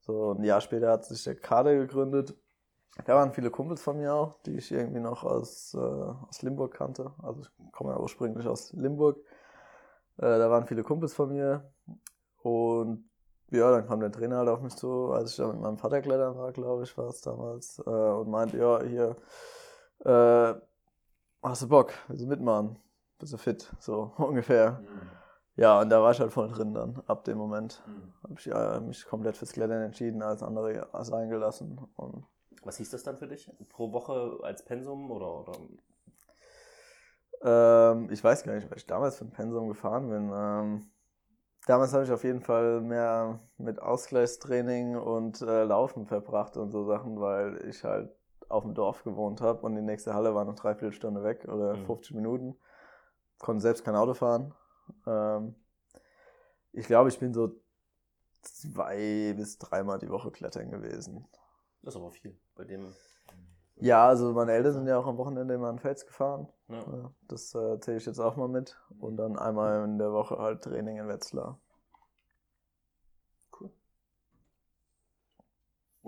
[0.00, 2.34] so ein Jahr später hat sich der Kader gegründet.
[3.04, 6.72] Da waren viele Kumpels von mir auch, die ich irgendwie noch aus, äh, aus Limburg
[6.74, 7.12] kannte.
[7.22, 9.18] Also ich komme ja ursprünglich aus Limburg.
[10.16, 11.70] Äh, da waren viele Kumpels von mir.
[12.42, 13.08] Und
[13.50, 16.00] ja, dann kam der Trainer halt auf mich zu, als ich da mit meinem Vater
[16.00, 17.78] klettern war, glaube ich, war es damals.
[17.86, 19.16] Äh, und meinte, ja, hier,
[20.04, 20.54] äh,
[21.42, 22.78] hast du Bock, willst du mitmachen?
[23.18, 23.72] Bist du fit?
[23.78, 24.80] So ungefähr.
[24.80, 25.10] Mhm.
[25.56, 28.12] Ja, und da war ich halt voll drin dann, ab dem Moment Mhm.
[28.22, 31.78] habe ich äh, mich komplett fürs Klettern entschieden, als andere sein gelassen.
[31.96, 32.24] Und
[32.66, 33.50] Was hieß das dann für dich?
[33.70, 35.52] Pro Woche als Pensum oder, oder
[37.42, 40.30] ähm, ich weiß gar nicht, was ich damals für ein Pensum gefahren bin.
[40.34, 40.90] Ähm,
[41.66, 46.84] damals habe ich auf jeden Fall mehr mit Ausgleichstraining und äh, Laufen verbracht und so
[46.84, 48.10] Sachen, weil ich halt
[48.48, 51.76] auf dem Dorf gewohnt habe und die nächste Halle war noch dreiviertel Stunde weg oder
[51.76, 51.86] Mhm.
[51.86, 52.56] 50 Minuten.
[53.38, 54.54] Konnte selbst kein Auto fahren.
[55.06, 55.54] Ähm,
[56.72, 57.52] ich glaube, ich bin so
[58.42, 61.26] zwei bis dreimal die Woche klettern gewesen.
[61.86, 62.36] Das ist aber viel.
[62.56, 62.92] Bei dem.
[63.76, 66.48] Ja, also meine Eltern sind ja auch am Wochenende immer an Fels gefahren.
[66.66, 67.12] Ja.
[67.28, 68.76] Das äh, zähle ich jetzt auch mal mit.
[68.98, 71.60] Und dann einmal in der Woche halt Training in Wetzlar.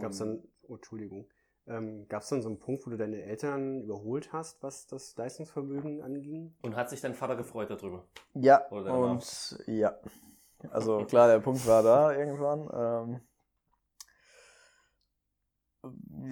[0.00, 1.28] Gab es dann, oh, Entschuldigung,
[1.68, 5.16] Ähm, Gab es dann so einen Punkt, wo du deine Eltern überholt hast, was das
[5.16, 6.54] Leistungsvermögen anging?
[6.62, 8.04] Und hat sich dein Vater gefreut darüber?
[8.34, 9.96] Ja, und ja.
[10.70, 12.68] Also klar, der Punkt war da irgendwann.
[12.72, 13.20] Ähm,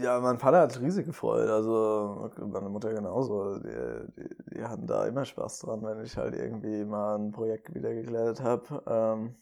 [0.00, 1.48] ja, mein Vater hat riesig gefreut.
[1.48, 3.58] Also meine Mutter genauso.
[3.58, 7.74] Die, die, die hatten da immer Spaß dran, wenn ich halt irgendwie mal ein Projekt
[7.74, 8.82] wieder gekleidet habe.
[8.86, 9.36] Ähm,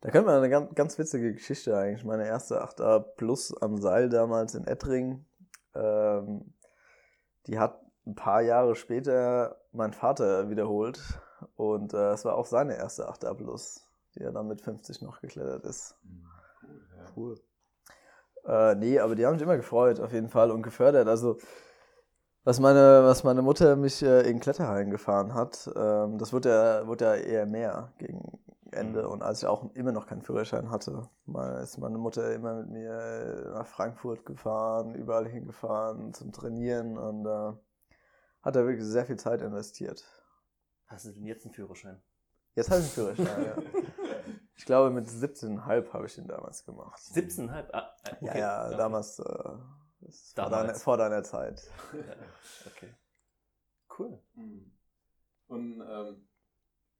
[0.00, 2.04] da könnte man eine ganz, ganz witzige Geschichte eigentlich.
[2.04, 5.24] Meine erste 8a Plus am Seil damals in Ettring.
[5.74, 6.54] Ähm,
[7.46, 11.00] die hat ein paar Jahre später mein Vater wiederholt.
[11.56, 15.20] Und äh, es war auch seine erste 8a Plus, die er dann mit 50 noch
[15.20, 15.96] geklettert ist.
[16.62, 17.04] Cool, ja.
[17.16, 17.40] Cool.
[18.46, 21.08] Äh, nee, aber die haben mich immer gefreut, auf jeden Fall, und gefördert.
[21.08, 21.38] Also,
[22.44, 26.86] was meine, was meine Mutter mich äh, in Kletterhallen gefahren hat, ähm, das wurde ja,
[26.86, 28.38] wurde ja eher mehr gegen
[28.70, 29.08] Ende.
[29.08, 32.70] Und als ich auch immer noch keinen Führerschein hatte, mal ist meine Mutter immer mit
[32.70, 37.52] mir nach Frankfurt gefahren, überall hingefahren zum Trainieren und äh,
[38.42, 40.04] hat da wirklich sehr viel Zeit investiert.
[40.86, 42.00] Hast du denn jetzt einen Führerschein?
[42.54, 43.56] Jetzt habe ich einen Führerschein, ja.
[44.56, 46.98] Ich glaube, mit 17,5 habe ich den damals gemacht.
[46.98, 47.70] 17,5?
[47.72, 48.26] Ah, äh, okay.
[48.26, 49.24] Ja, ja, damals, äh,
[50.00, 50.66] das Vor, Damals.
[50.66, 51.62] deiner, vor deiner Zeit.
[52.66, 52.94] Okay.
[53.98, 54.18] Cool.
[54.34, 54.72] Mhm.
[55.46, 56.28] Und ähm,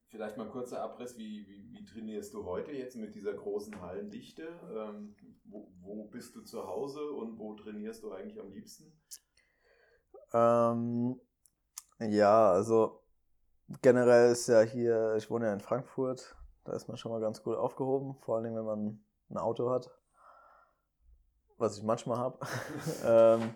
[0.06, 3.80] vielleicht mal ein kurzer Abriss, wie, wie, wie trainierst du heute jetzt mit dieser großen
[3.80, 4.58] Hallendichte?
[4.72, 5.14] Ähm,
[5.44, 8.92] wo, wo bist du zu Hause und wo trainierst du eigentlich am liebsten?
[10.32, 11.20] Ähm,
[11.98, 13.02] ja, also
[13.82, 17.42] generell ist ja hier, ich wohne ja in Frankfurt, da ist man schon mal ganz
[17.42, 19.90] gut aufgehoben, vor allem wenn man ein Auto hat,
[21.58, 22.38] was ich manchmal habe.
[23.04, 23.54] ähm,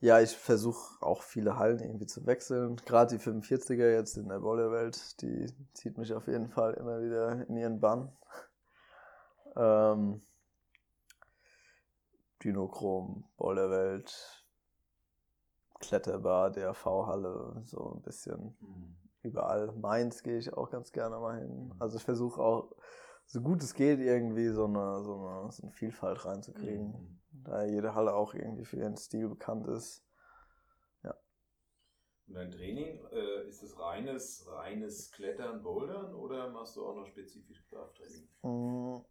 [0.00, 2.76] ja, ich versuche auch viele Hallen irgendwie zu wechseln.
[2.84, 7.46] Gerade die 45er jetzt in der Bollerwelt, die zieht mich auf jeden Fall immer wieder
[7.48, 8.16] in ihren Bann.
[9.56, 10.20] Ähm,
[12.42, 14.44] Dinochrom, Bollerwelt,
[15.80, 18.56] Kletterbar, DRV-Halle, so ein bisschen
[19.26, 19.72] überall.
[19.72, 21.74] Mainz gehe ich auch ganz gerne mal hin.
[21.78, 22.72] Also ich versuche auch,
[23.26, 27.20] so gut es geht, irgendwie so eine, so eine, so eine Vielfalt reinzukriegen.
[27.44, 30.06] Da jede Halle auch irgendwie für ihren Stil bekannt ist.
[32.28, 37.06] Und dein Training, äh, ist es reines, reines Klettern, Bouldern oder machst du auch noch
[37.06, 38.28] spezifisch Krafttraining?
[38.42, 39.04] Mm,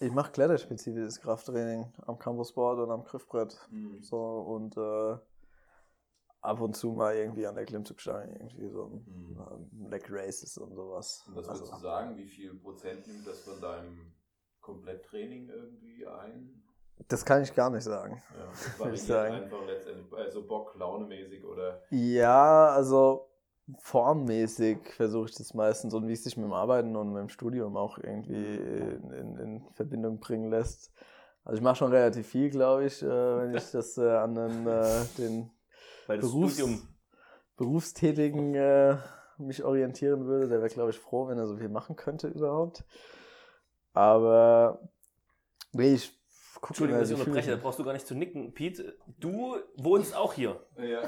[0.00, 3.56] Ich mache kletterspezifisches Krafttraining am Campusboard und am Griffbrett.
[3.70, 4.02] Mhm.
[4.02, 5.18] So und äh,
[6.40, 9.04] ab und zu mal irgendwie an der Klimmzugstange irgendwie so ein
[9.72, 9.90] Mhm.
[9.90, 11.24] Leg Races und sowas.
[11.26, 14.12] Und was Also, würdest du sagen, wie viel Prozent nimmt das von deinem
[14.60, 16.62] Kompletttraining irgendwie ein?
[17.08, 18.22] das kann ich gar nicht sagen.
[18.36, 19.34] Ja, das Würde ich sagen.
[19.34, 23.26] einfach letztendlich, also Bock, launemäßig oder Ja, also
[23.78, 27.28] formmäßig versuche ich das meistens und wie es sich mit dem Arbeiten und mit dem
[27.28, 30.92] Studium auch irgendwie in, in, in Verbindung bringen lässt.
[31.44, 34.66] Also ich mache schon relativ viel, glaube ich, äh, wenn ich das äh, an den,
[34.66, 35.50] äh, den
[36.10, 36.88] Weil das Berufs Studium.
[37.56, 38.96] Berufstätigen äh,
[39.38, 40.48] mich orientieren würde.
[40.48, 42.84] Der wäre, glaube ich, froh, wenn er so viel machen könnte überhaupt.
[43.92, 44.80] Aber
[45.72, 46.12] nee, ich
[46.54, 48.52] gucke Entschuldigung, dass ich unterbreche, da brauchst du gar nicht zu nicken.
[48.54, 50.60] Pete, du wohnst auch hier.
[50.78, 51.02] Ja.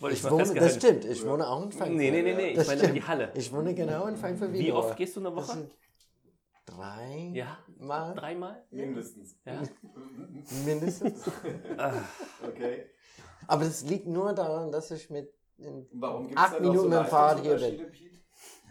[0.00, 1.96] Wollte Ich mal wohne, das stimmt, ich wohne auch in Frankfurt.
[1.96, 2.96] Nee, nee, nee, nee, ich Das meine stimmt.
[2.96, 3.32] die Halle.
[3.34, 4.52] Ich wohne genau in Frankfurt.
[4.52, 5.70] Wie oft gehst du in der Das Woche?
[6.66, 7.58] Drei Ja.
[7.78, 8.64] Mal Dreimal?
[8.70, 9.36] Mindestens.
[9.44, 9.62] Ja.
[10.64, 11.22] mindestens.
[11.76, 11.94] Ah,
[12.46, 12.86] Okay.
[13.48, 15.32] Aber das liegt nur daran, dass ich mit.
[16.34, 17.90] Acht Minuten mit dem Fahrrad hier Pete?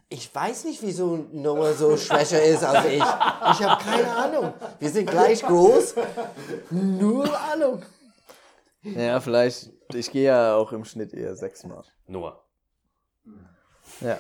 [0.10, 2.96] Ich weiß nicht, wieso Noah so schwächer ist als ich.
[2.96, 4.54] Ich habe keine Ahnung.
[4.80, 5.96] Wir sind gleich groß.
[6.70, 7.82] Null Ahnung.
[8.84, 9.72] Ja, vielleicht.
[9.94, 11.84] Ich gehe ja auch im Schnitt eher sechsmal.
[12.08, 12.44] Noah.
[14.02, 14.20] Ja.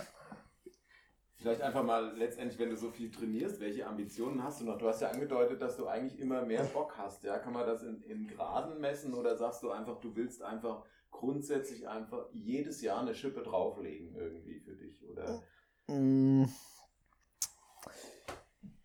[1.42, 4.78] Vielleicht einfach mal letztendlich, wenn du so viel trainierst, welche Ambitionen hast du noch?
[4.78, 7.24] Du hast ja angedeutet, dass du eigentlich immer mehr Bock hast.
[7.24, 7.40] Ja?
[7.40, 11.88] Kann man das in, in Graden messen oder sagst du einfach, du willst einfach grundsätzlich
[11.88, 15.04] einfach jedes Jahr eine Schippe drauflegen irgendwie für dich?
[15.10, 15.42] Oder?
[15.88, 16.46] Mm.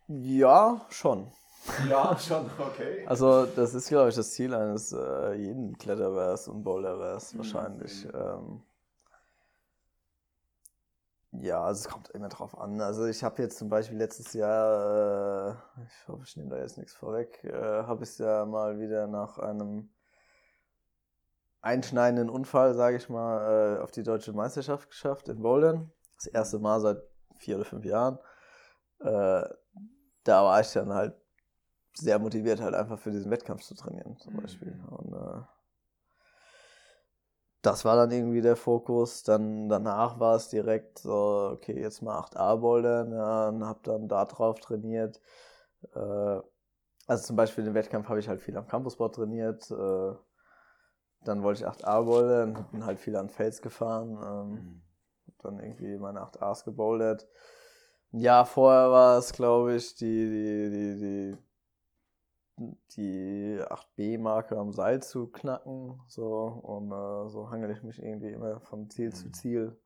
[0.07, 1.31] Ja, schon.
[1.87, 3.05] Ja, schon, okay.
[3.05, 7.37] Also, das ist, glaube ich, das Ziel eines äh, jeden Kletterers und Boulderers Mhm.
[7.37, 8.05] wahrscheinlich.
[8.05, 8.11] Mhm.
[8.15, 8.63] Ähm,
[11.41, 12.79] ja, also es kommt immer drauf an.
[12.81, 16.77] Also ich habe jetzt zum Beispiel letztes Jahr, äh, ich hoffe, ich nehme da jetzt
[16.77, 19.89] nichts vorweg, äh, habe ich es ja mal wieder nach einem
[21.61, 25.91] einschneidenden Unfall, sage ich mal, äh, auf die deutsche Meisterschaft geschafft in Bouldern.
[26.15, 27.01] Das erste Mal seit
[27.37, 28.19] vier oder fünf Jahren.
[28.99, 29.43] Äh,
[30.23, 31.15] da war ich dann halt
[31.93, 34.41] sehr motiviert, halt einfach für diesen Wettkampf zu trainieren, zum Mhm.
[34.41, 34.79] Beispiel.
[34.89, 35.41] Und äh,
[37.61, 39.23] das war dann irgendwie der Fokus.
[39.23, 44.07] Dann danach war es direkt so, okay, jetzt mal 8a bouldern, ja, und hab dann
[44.07, 45.19] da drauf trainiert.
[45.93, 46.39] Äh,
[47.07, 49.69] also zum Beispiel den Wettkampf habe ich halt viel am Campusboard trainiert.
[49.71, 50.13] Äh,
[51.23, 54.11] dann wollte ich 8A bouldern, bin halt viel an Fels gefahren.
[54.11, 54.81] Ähm,
[55.27, 57.27] hab dann irgendwie meine 8As gebouldert.
[58.13, 61.37] Ein Jahr vorher war es, glaube ich, die, die, die, die,
[62.57, 65.99] die 8B-Marke am Seil zu knacken.
[66.07, 69.33] So, und äh, so hangel ich mich irgendwie immer von Ziel zu Mhm.
[69.33, 69.79] Ziel.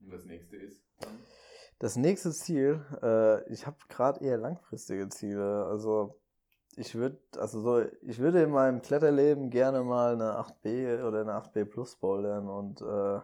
[0.00, 0.82] Und das nächste ist.
[1.78, 5.64] Das nächste Ziel, äh, ich habe gerade eher langfristige Ziele.
[5.66, 6.20] Also
[6.76, 11.32] ich würde, also so, ich würde in meinem Kletterleben gerne mal eine 8B oder eine
[11.32, 13.20] 8B Plus bouldern und äh,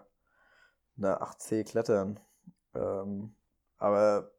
[0.97, 2.19] eine 8C klettern.
[2.75, 3.35] Ähm,
[3.79, 4.33] aber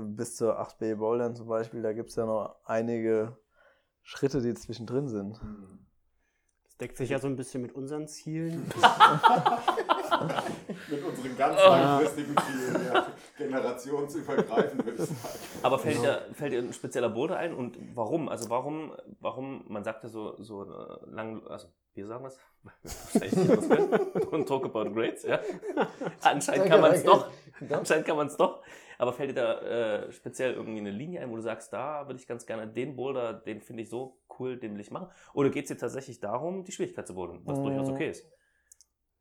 [0.00, 3.36] bis zur 8B bouldern zum Beispiel, da gibt es ja noch einige
[4.02, 5.42] Schritte, die zwischendrin sind.
[5.42, 5.78] Mhm.
[6.64, 8.70] Das deckt sich ja so ein bisschen mit unseren Zielen.
[10.90, 11.68] Mit unseren ganz Oh.
[11.70, 13.06] langfristigen Zielen, ja.
[13.36, 15.38] generationsübergreifend würde ich sagen.
[15.62, 18.28] Aber fällt, dir, fällt dir ein spezieller Boulder ein und warum?
[18.28, 22.34] Also warum, warum, man sagt ja so, so äh, lang, also wir sagen können.
[24.30, 25.38] Don't talk about grades, ja.
[26.22, 27.30] Anscheinend kann man es doch,
[27.70, 28.62] anscheinend kann man es doch.
[28.98, 32.20] Aber fällt dir da äh, speziell irgendwie eine Linie ein, wo du sagst, da würde
[32.20, 35.08] ich ganz gerne den Boulder, den finde ich so cool, den will ich machen?
[35.32, 37.64] Oder geht es dir tatsächlich darum, die Schwierigkeit zu bouldern, was Mm.
[37.64, 38.24] durchaus okay ist?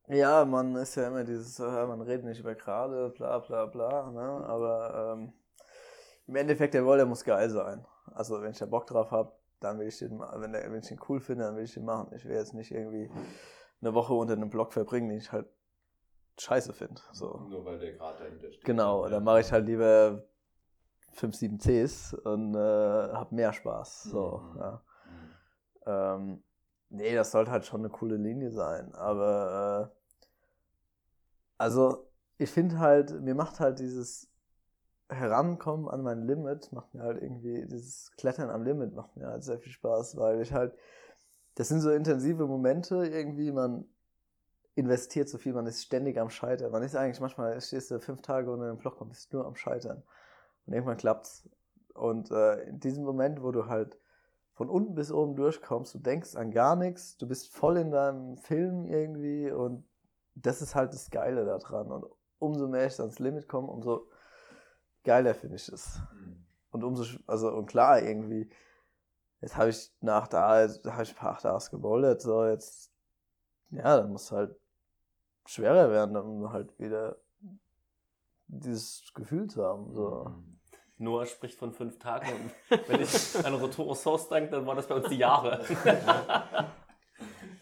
[0.07, 4.11] Ja, man ist ja immer dieses, äh, man redet nicht über gerade, bla bla bla,
[4.11, 4.45] ne?
[4.45, 5.33] aber ähm,
[6.27, 7.85] im Endeffekt, der Boulder muss geil sein.
[8.13, 10.87] Also wenn ich da Bock drauf habe, dann will ich den, wenn, der, wenn ich
[10.87, 12.13] den cool finde, dann will ich den machen.
[12.15, 13.09] Ich will jetzt nicht irgendwie
[13.81, 15.47] eine Woche unter einem Block verbringen, den ich halt
[16.39, 17.01] scheiße finde.
[17.11, 17.45] So.
[17.49, 18.65] Nur weil der gerade dahinter steht.
[18.65, 20.23] Genau, dann mache ich halt lieber
[21.11, 24.03] 5, 7 Cs und äh, habe mehr Spaß.
[24.03, 24.59] So, Mhm.
[24.59, 24.83] ja.
[25.05, 25.33] Mhm.
[25.85, 26.43] Ähm,
[26.89, 28.93] nee, das sollte halt schon eine coole Linie sein.
[28.95, 29.97] Aber äh,
[31.57, 34.29] also ich finde halt, mir macht halt dieses
[35.13, 39.43] Herankommen an mein Limit, macht mir halt irgendwie, dieses Klettern am Limit macht mir halt
[39.43, 40.73] sehr viel Spaß, weil ich halt,
[41.55, 43.85] das sind so intensive Momente irgendwie, man
[44.75, 46.71] investiert so viel, man ist ständig am Scheitern.
[46.71, 49.55] Man ist eigentlich manchmal, stehst du fünf Tage unter einem Block und bist nur am
[49.55, 50.03] Scheitern.
[50.65, 51.47] Und irgendwann klappt's.
[51.93, 53.97] Und äh, in diesem Moment, wo du halt
[54.53, 58.37] von unten bis oben durchkommst, du denkst an gar nichts, du bist voll in deinem
[58.37, 59.83] Film irgendwie und
[60.35, 61.91] das ist halt das Geile daran.
[61.91, 62.05] Und
[62.39, 64.07] umso mehr ich ans Limit komme, umso
[65.03, 65.99] geiler finde ich es.
[66.71, 68.49] Und umso, also, und klar, irgendwie,
[69.41, 72.91] jetzt habe ich nach da, jetzt habe ich ein paar Achters gebouldert, so, jetzt,
[73.69, 74.55] ja, dann muss halt
[75.45, 77.17] schwerer werden, um halt wieder
[78.47, 80.25] dieses Gefühl zu haben, so.
[80.25, 80.59] Mhm.
[80.97, 82.27] Noah spricht von fünf Tagen
[82.69, 85.63] und wenn ich an Rotosaurus denke, dann war das bei uns die Jahre.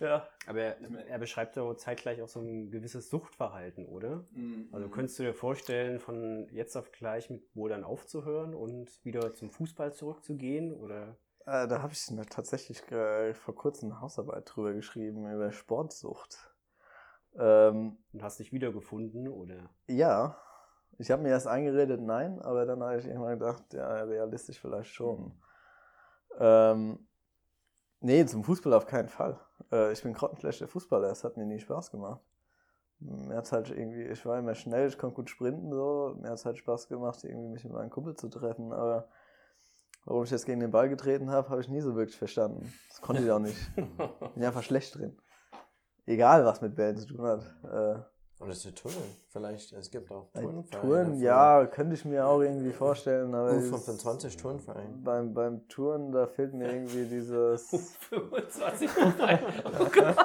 [0.01, 0.27] ja.
[0.47, 4.25] Aber er, er beschreibt ja zeitgleich auch so ein gewisses Suchtverhalten, oder?
[4.31, 4.67] Mhm.
[4.71, 9.51] Also könntest du dir vorstellen, von jetzt auf gleich mit Bouldern aufzuhören und wieder zum
[9.51, 10.73] Fußball zurückzugehen?
[10.73, 16.53] Oder Äh, da habe ich tatsächlich äh, vor kurzem eine Hausarbeit drüber geschrieben, über Sportsucht.
[17.35, 19.27] Ähm, und hast dich wiedergefunden?
[19.27, 20.37] Oder ja,
[20.97, 24.93] ich habe mir erst eingeredet, nein, aber dann habe ich irgendwann gedacht, ja, realistisch vielleicht
[24.93, 25.41] schon.
[26.39, 27.07] Ähm,
[28.01, 29.39] nee, zum Fußball auf keinen Fall.
[29.71, 32.21] Äh, ich bin grottenschlechter Fußballer, es hat mir nie Spaß gemacht.
[32.99, 36.15] Mir hat's halt irgendwie, ich war immer schnell, ich konnte gut sprinten, so.
[36.19, 39.07] Mir hat's halt Spaß gemacht, irgendwie mich mit meinen Kumpel zu treffen, aber
[40.05, 42.71] warum ich jetzt gegen den Ball getreten habe, habe ich nie so wirklich verstanden.
[42.89, 43.57] Das konnte ich auch nicht.
[43.75, 45.17] Bin einfach schlecht drin.
[46.05, 47.43] Egal, was mit Bällen zu tun hat.
[48.41, 48.95] Oder zu Touren
[49.29, 49.71] vielleicht.
[49.73, 50.69] Es gibt auch Tourenvereine.
[50.81, 55.03] Touren, von- ja, könnte ich mir auch irgendwie vorstellen, aber es- U25 Tourenverein.
[55.03, 57.69] beim, beim Touren, da fehlt mir irgendwie dieses.
[58.09, 59.39] 25 vorbei.
[59.79, 60.17] Oh Gott.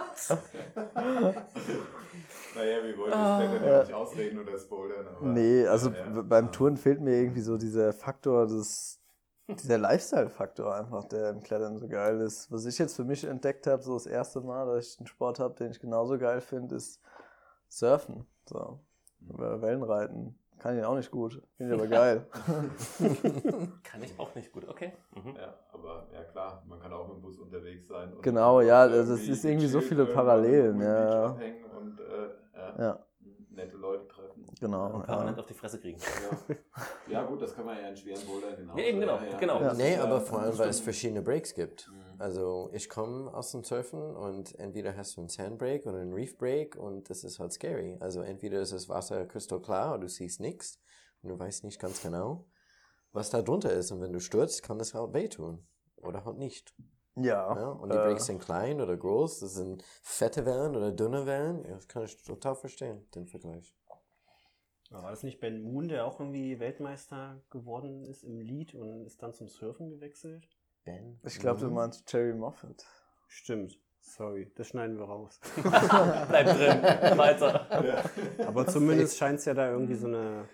[2.54, 3.38] Naja, wir wollen Ah.
[3.42, 5.06] das ja nicht ausreden oder das Bouldern.
[5.06, 8.98] Aber Nee, also Ja, beim Touren fehlt mir irgendwie so dieser Faktor, des,
[9.46, 12.50] dieser Lifestyle-Faktor einfach, der im Klettern so geil ist.
[12.50, 15.38] Was ich jetzt für mich entdeckt habe, so das erste Mal, dass ich einen Sport
[15.38, 16.98] habe, den ich genauso geil finde, ist
[17.68, 18.26] Surfen.
[18.48, 18.80] So.
[19.20, 20.38] Wellenreiten.
[20.58, 21.42] Kann ich auch nicht gut.
[21.56, 22.26] Finde ich aber geil.
[23.82, 24.92] Kann ich auch nicht gut, okay.
[25.14, 25.36] Mhm.
[25.36, 28.12] Ja, aber ja klar, man kann auch mit dem Bus unterwegs sein.
[28.14, 31.26] Und Genau, ja, es ist irgendwie so viele Parallelen, ja.
[31.78, 33.06] Und äh, ja, Ja,
[33.50, 34.05] nette Leute
[34.60, 35.00] genau.
[35.00, 35.40] Permanent Ja.
[35.42, 35.98] auf die Fresse kriegen.
[36.00, 36.56] Ja.
[37.08, 38.78] ja, gut, das kann man ja in schweren Bouldern hinaus.
[38.78, 39.58] Ja, eben, genau, genau.
[39.60, 41.88] das Nee, aber ja- vor allem, weil es verschiedene Breaks gibt.
[41.88, 42.20] Mhm.
[42.20, 46.36] Also ich komme aus dem Surfen und entweder hast du einen Sandbreak oder einen Reef
[46.38, 47.96] Break und das ist halt scary.
[48.00, 50.80] Also entweder ist das Wasser kristallklar oder du siehst nichts
[51.22, 52.46] und du weißt nicht ganz genau,
[53.12, 53.90] was da drunter ist.
[53.92, 55.66] Und wenn du stürzt, kann das halt wehtun.
[56.02, 56.74] Oder halt nicht.
[57.16, 57.54] Ja.
[57.56, 57.68] Ja?
[57.70, 61.64] Und die äh, Breaks sind klein oder groß, das sind fette Wellen oder dünne Wellen.
[61.64, 63.74] Ja, das kann ich total verstehen, den Vergleich.
[65.02, 69.22] War das nicht Ben Moon, der auch irgendwie Weltmeister geworden ist im Lied und ist
[69.22, 70.48] dann zum Surfen gewechselt?
[70.84, 71.18] Ben.
[71.24, 71.74] Ich glaube, du Mhm.
[71.74, 72.84] meinst Jerry Moffat.
[73.28, 73.78] Stimmt.
[74.00, 75.40] Sorry, das schneiden wir raus.
[76.28, 77.18] Bleib drin.
[77.18, 77.66] Weiter.
[78.46, 80.48] Aber zumindest scheint es ja da irgendwie so eine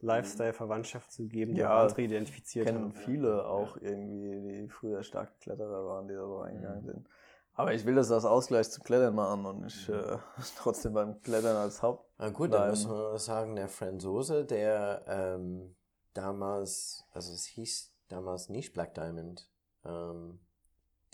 [0.00, 2.92] Lifestyle-Verwandtschaft zu geben, die Ja, andere identifiziert kennen haben.
[2.94, 7.08] viele auch irgendwie, die früher starke Kletterer waren, die da so reingegangen sind.
[7.58, 10.18] Aber ich will das als Ausgleich zum Klettern machen und nicht äh,
[10.58, 12.06] trotzdem beim Klettern als Haupt.
[12.18, 12.70] Na gut, dann Bleiben.
[12.70, 15.74] muss man sagen, der Franzose, der ähm,
[16.12, 19.50] damals, also es hieß damals nicht Black Diamond,
[19.84, 20.40] ähm,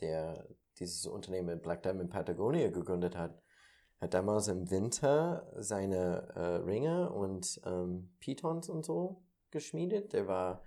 [0.01, 0.49] der
[0.81, 3.41] dieses Unternehmen Black Diamond Patagonia gegründet hat,
[4.01, 10.13] hat damals im Winter seine äh, Ringe und ähm, Pitons und so geschmiedet.
[10.13, 10.65] Der war,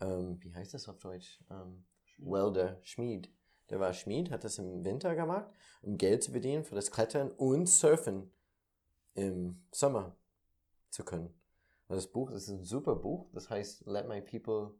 [0.00, 1.44] ähm, wie heißt das auf Deutsch?
[1.50, 1.84] Ähm,
[2.16, 3.30] Welder, Schmied.
[3.70, 5.50] Der war Schmied, hat das im Winter gemacht,
[5.82, 8.30] um Geld zu verdienen für das Klettern und Surfen
[9.14, 10.16] im Sommer
[10.90, 11.34] zu können.
[11.88, 14.74] Und das Buch, das ist ein super Buch, das heißt Let My People,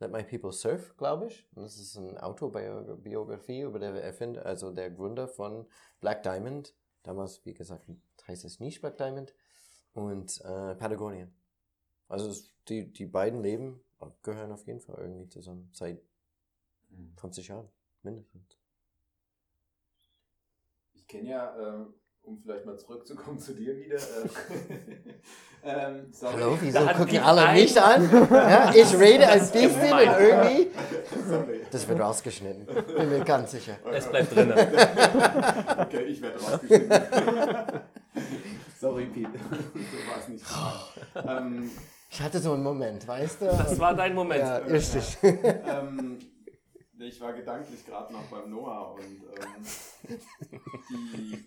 [0.00, 1.46] Let My People Surf, glaube ich.
[1.54, 5.66] Und das ist eine Autobiografie über der Erfinder, also der Gründer von
[6.00, 6.74] Black Diamond.
[7.02, 7.86] Damals, wie gesagt,
[8.26, 9.34] heißt es nicht Black Diamond.
[9.92, 11.28] Und äh, Patagonia.
[12.08, 13.80] Also es, die, die beiden Leben
[14.22, 15.70] gehören auf jeden Fall irgendwie zusammen.
[15.72, 16.02] Seit
[17.16, 17.68] 50 Jahren,
[18.04, 18.56] mindestens.
[20.94, 23.96] Ich kenne ja, ähm, um vielleicht mal zurückzukommen zu dir wieder.
[23.96, 24.28] Äh,
[25.64, 26.34] ähm, sorry.
[26.34, 28.10] Hallo, wieso Da gucken die alle ein- mich an?
[28.30, 30.70] Ja, ich rede ein bisschen und irgendwie.
[31.28, 31.60] Sorry.
[31.70, 32.66] Das wird rausgeschnitten.
[32.66, 33.76] Bin mir ganz sicher.
[33.92, 34.52] Es bleibt drin.
[34.52, 36.90] Okay, ich werde rausgeschnitten.
[38.80, 39.30] Sorry, Pete.
[39.32, 40.44] so war es nicht.
[41.26, 41.70] ähm,
[42.10, 43.46] Ich hatte so einen Moment, weißt du?
[43.46, 44.40] Das war dein Moment.
[44.40, 45.16] ja, richtig.
[45.22, 46.18] ähm,
[47.04, 50.18] ich war gedanklich gerade noch beim Noah und ähm,
[50.90, 51.44] die,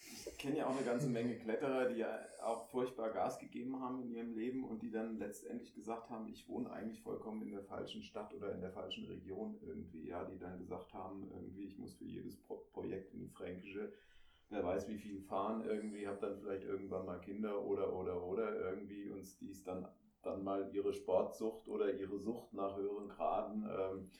[0.00, 4.02] ich kenne ja auch eine ganze Menge Kletterer, die ja auch furchtbar Gas gegeben haben
[4.02, 7.62] in ihrem Leben und die dann letztendlich gesagt haben, ich wohne eigentlich vollkommen in der
[7.62, 11.78] falschen Stadt oder in der falschen Region irgendwie, ja, die dann gesagt haben, irgendwie, ich
[11.78, 13.92] muss für jedes Pro Projekt in die Fränkische,
[14.48, 18.54] wer weiß wie viel fahren irgendwie, habe dann vielleicht irgendwann mal Kinder oder oder oder
[18.54, 19.86] irgendwie und die ist dann
[20.22, 24.10] dann mal ihre Sportsucht oder ihre Sucht nach höheren Graden ähm,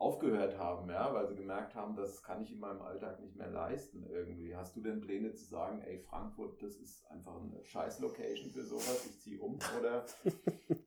[0.00, 3.50] aufgehört haben, ja, weil sie gemerkt haben, das kann ich in meinem Alltag nicht mehr
[3.50, 4.56] leisten irgendwie.
[4.56, 8.64] Hast du denn Pläne zu sagen, ey, Frankfurt, das ist einfach eine scheiß Location für
[8.64, 10.04] sowas, ich ziehe um oder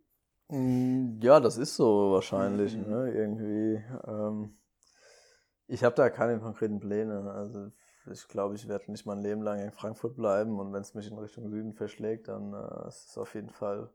[0.49, 2.89] Mm, Ja, das ist so wahrscheinlich, Mhm.
[2.89, 3.13] ne?
[3.13, 3.83] Irgendwie.
[4.05, 4.57] Ähm,
[5.67, 7.31] ich habe da keine konkreten Pläne.
[7.31, 7.71] Also
[8.11, 11.09] ich glaube, ich werde nicht mein Leben lang in Frankfurt bleiben und wenn es mich
[11.09, 13.89] in Richtung Süden verschlägt, dann äh, ist es auf jeden Fall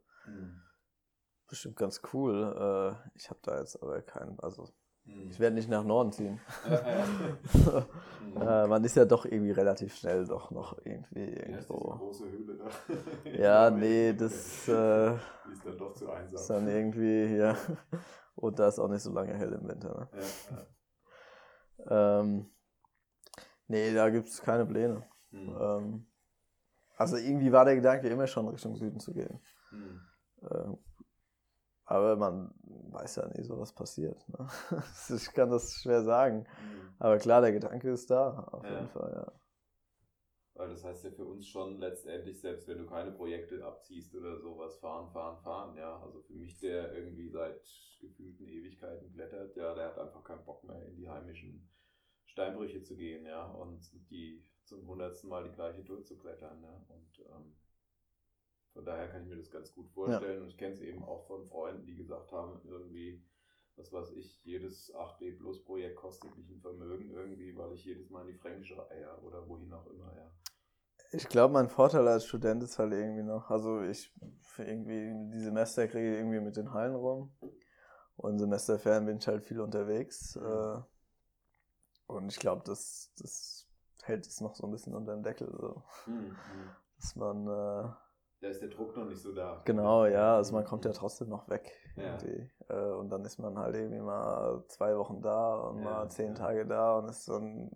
[1.47, 2.97] bestimmt ganz cool.
[3.05, 4.69] Äh, ich habe da jetzt aber keinen, also
[5.29, 6.39] ich werde nicht nach Norden ziehen.
[8.35, 11.77] äh, man ist ja doch irgendwie relativ schnell doch noch irgendwie Ja, irgendwo.
[11.77, 12.69] große Höhle da.
[13.31, 16.35] Ja, nee, das äh, ist dann doch zu einsam.
[16.35, 17.55] ist dann irgendwie, ja.
[18.35, 20.09] Und da ist auch nicht so lange hell im Winter.
[20.13, 20.21] Ne?
[20.49, 20.57] ja,
[21.85, 22.19] ja.
[22.19, 22.49] Ähm,
[23.67, 25.03] nee, da gibt es keine Pläne.
[25.31, 25.57] Hm.
[25.59, 26.05] Ähm,
[26.97, 29.39] also irgendwie war der Gedanke immer schon Richtung Süden zu gehen.
[29.69, 30.01] Hm.
[30.51, 30.77] Ähm,
[31.89, 32.53] aber man
[32.91, 34.23] weiß ja nie, so was passiert.
[34.29, 34.47] Ne?
[35.15, 36.45] ich kann das schwer sagen.
[36.57, 36.93] Hm.
[36.99, 38.69] Aber klar, der Gedanke ist da, auf Ja.
[38.69, 39.31] jeden Fall, ja.
[40.53, 44.37] Weil das heißt ja für uns schon letztendlich, selbst wenn du keine Projekte abziehst oder
[44.39, 45.99] sowas, fahren, fahren, fahren, ja.
[46.01, 47.61] Also für mich, der irgendwie seit
[47.99, 51.69] gefühlten Ewigkeiten klettert, ja, der hat einfach keinen Bock mehr in die heimischen
[52.25, 56.85] Steinbrüche zu gehen, ja, und die zum hundertsten Mal die gleiche Tour zu klettern, ja.
[56.89, 57.55] Und ähm,
[58.73, 60.41] von daher kann ich mir das ganz gut vorstellen.
[60.41, 63.23] Und ich kenne es eben auch von Freunden, die gesagt haben, irgendwie,
[63.75, 68.09] was weiß ich, jedes 8D Plus Projekt kostet mich ein Vermögen irgendwie, weil ich jedes
[68.09, 70.31] Mal in die Fränkische Eier oder wohin auch immer, ja.
[71.11, 74.13] Ich glaube, mein Vorteil als Student ist halt irgendwie noch, also ich
[74.59, 77.33] irgendwie die Semester kriege ich irgendwie mit den Hallen rum.
[78.15, 80.81] Und Semesterferien bin ich halt viel unterwegs äh,
[82.07, 83.67] und ich glaube, das, das
[84.03, 85.83] hält es noch so ein bisschen unter den Deckel, so,
[86.97, 87.89] dass man äh,
[88.41, 89.61] Da ist der Druck noch nicht so da.
[89.65, 92.17] genau, ja, also man kommt ja trotzdem noch weg Ja.
[92.69, 96.29] äh, und dann ist man halt irgendwie mal zwei Wochen da und Ja, mal zehn
[96.29, 96.33] ja.
[96.35, 97.69] Tage da und ist dann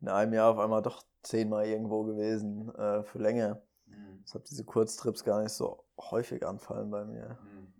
[0.00, 3.60] in einem Jahr auf einmal doch zehnmal irgendwo gewesen äh, für länger.
[3.86, 4.22] Mhm.
[4.24, 7.38] Deshalb diese Kurztrips gar nicht so häufig anfallen bei mir.
[7.42, 7.72] Mhm.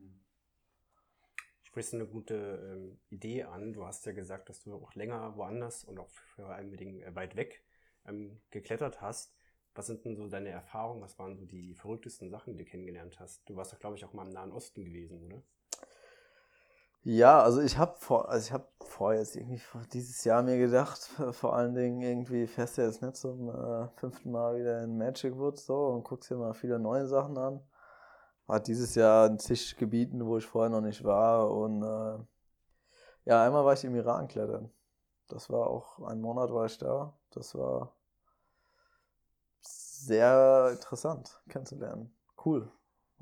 [1.62, 3.72] Sprichst du eine gute ähm, Idee an?
[3.72, 7.34] Du hast ja gesagt, dass du auch länger woanders und auch vor allem äh, weit
[7.36, 7.64] weg
[8.06, 9.32] ähm, geklettert hast.
[9.74, 11.02] Was sind denn so deine Erfahrungen?
[11.02, 13.48] Was waren so die verrücktesten Sachen, die du kennengelernt hast?
[13.48, 15.42] Du warst doch, glaube ich, auch mal im Nahen Osten gewesen, oder?
[17.04, 20.56] Ja, also ich habe vor, also ich habe vor jetzt irgendwie vor dieses Jahr mir
[20.58, 21.00] gedacht,
[21.32, 25.36] vor allen Dingen irgendwie fährst du jetzt nicht zum äh, fünften Mal wieder in Magic
[25.36, 27.60] Woods so und guckst dir mal viele neue Sachen an.
[28.48, 31.50] hat dieses Jahr ein zig Gebieten, wo ich vorher noch nicht war.
[31.50, 32.18] Und äh,
[33.24, 34.70] ja, einmal war ich im Iran klettern.
[35.28, 37.14] Das war auch ein Monat war ich da.
[37.30, 37.94] Das war
[40.06, 42.14] sehr interessant kennenzulernen.
[42.44, 42.70] Cool.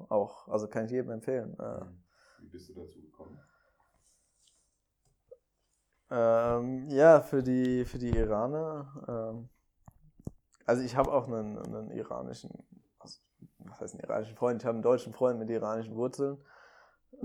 [0.09, 0.49] Auch.
[0.49, 1.59] Also kann ich jedem empfehlen.
[1.59, 1.85] Äh,
[2.39, 3.39] Wie bist du dazu gekommen?
[6.11, 9.05] Ähm, ja, für die, für die Iraner.
[9.09, 9.49] Ähm,
[10.66, 12.51] also ich habe auch einen, einen iranischen,
[12.99, 13.20] also,
[13.59, 14.62] was heißt einen iranischen Freund?
[14.62, 16.39] Ich habe einen deutschen Freund mit iranischen Wurzeln.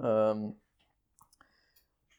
[0.01, 0.59] Ähm,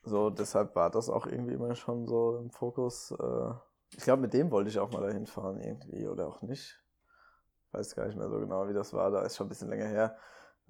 [0.02, 3.10] so, deshalb war das auch irgendwie immer schon so im Fokus.
[3.12, 3.50] Äh,
[3.90, 6.80] ich glaube, mit dem wollte ich auch mal dahin fahren irgendwie oder auch nicht.
[7.76, 9.10] Weiß gar nicht mehr so genau, wie das war.
[9.10, 10.16] Da ist schon ein bisschen länger her.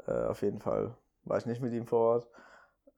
[0.07, 2.28] Äh, auf jeden Fall war ich nicht mit ihm vor Ort.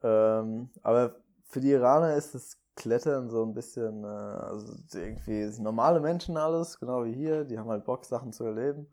[0.02, 1.16] Ähm, aber
[1.48, 6.78] für die Iraner ist das Klettern so ein bisschen, äh, also irgendwie normale Menschen alles,
[6.80, 7.44] genau wie hier.
[7.44, 8.88] Die haben halt Bock, Sachen zu erleben.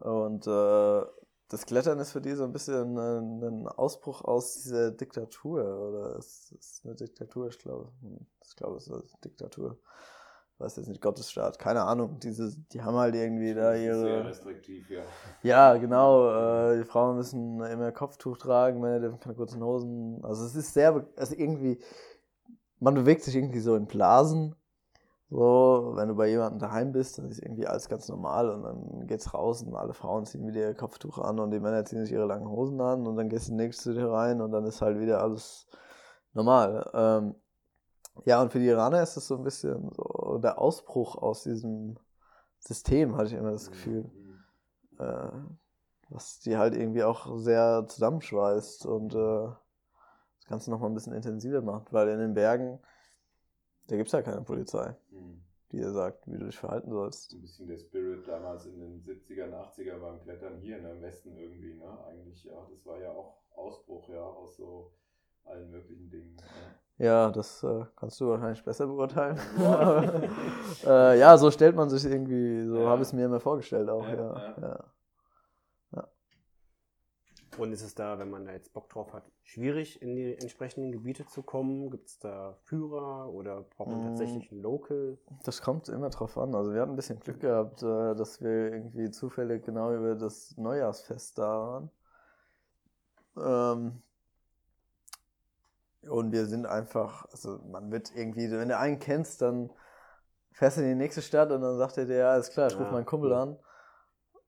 [0.00, 1.02] Und äh,
[1.48, 3.18] das Klettern ist für die so ein bisschen äh,
[3.48, 5.62] ein Ausbruch aus dieser Diktatur.
[5.62, 7.90] Oder es ist eine Diktatur, ich glaube.
[8.02, 9.78] Hm, Ich glaube, es ist eine Diktatur.
[10.58, 11.58] Weiß jetzt nicht, Gottesstaat.
[11.58, 12.18] Keine Ahnung.
[12.20, 14.24] Diese, die haben halt irgendwie da ist Sehr ihre.
[14.24, 15.02] restriktiv, ja.
[15.42, 16.30] Ja, genau.
[16.70, 20.24] Äh, die Frauen müssen immer Kopftuch tragen, Männer dürfen keine kurzen Hosen.
[20.24, 21.78] Also es ist sehr, also irgendwie,
[22.80, 24.54] man bewegt sich irgendwie so in Blasen.
[25.28, 29.06] So, wenn du bei jemandem daheim bist, dann ist irgendwie alles ganz normal und dann
[29.08, 32.12] geht's raus und alle Frauen ziehen wieder ihr Kopftuch an und die Männer ziehen sich
[32.12, 34.80] ihre langen Hosen an und dann gehst du nächstes zu dir rein und dann ist
[34.82, 35.66] halt wieder alles
[36.32, 36.88] normal.
[36.94, 37.34] Ähm,
[38.24, 41.96] ja, und für die Iraner ist das so ein bisschen so der Ausbruch aus diesem
[42.58, 44.44] System, hatte ich immer das Gefühl Mhm.
[44.98, 45.30] äh,
[46.08, 49.48] was die halt irgendwie auch sehr zusammenschweißt und äh,
[50.38, 52.78] das Ganze nochmal ein bisschen intensiver macht, weil in den Bergen,
[53.88, 55.42] da gibt es ja keine Polizei, Mhm.
[55.72, 57.32] die dir sagt, wie du dich verhalten sollst.
[57.32, 61.36] ein bisschen der Spirit damals in den 70er, 80er beim Klettern hier ne, im Westen
[61.36, 62.04] irgendwie, ne?
[62.06, 64.92] Eigentlich, ja, das war ja auch Ausbruch, ja, aus so
[65.44, 66.36] allen möglichen Dingen.
[66.36, 66.74] Ne?
[66.98, 69.38] Ja, das äh, kannst du wahrscheinlich besser beurteilen.
[69.58, 70.02] Ja.
[70.86, 72.88] äh, ja, so stellt man sich irgendwie, so Ja.
[72.88, 74.16] habe ich es mir immer vorgestellt auch, Ja,
[74.60, 74.84] ja.
[75.92, 76.08] ja.
[77.58, 80.92] Und ist es da, wenn man da jetzt Bock drauf hat, schwierig in die entsprechenden
[80.92, 81.90] Gebiete zu kommen?
[81.90, 84.04] Gibt es da Führer oder braucht man Mm.
[84.04, 85.16] tatsächlich einen Local?
[85.44, 86.54] Das kommt immer drauf an.
[86.54, 90.54] Also wir hatten ein bisschen Glück gehabt, äh, dass wir irgendwie zufällig genau über das
[90.58, 91.90] Neujahrsfest da
[93.36, 93.82] waren.
[93.82, 94.02] Ähm,
[96.08, 99.70] und wir sind einfach, also man wird irgendwie, wenn du einen kennst, dann
[100.52, 102.74] fährst du in die nächste Stadt und dann sagt er dir, ja, alles klar, ich
[102.74, 103.58] rufe Ja, meinen Kumpel an.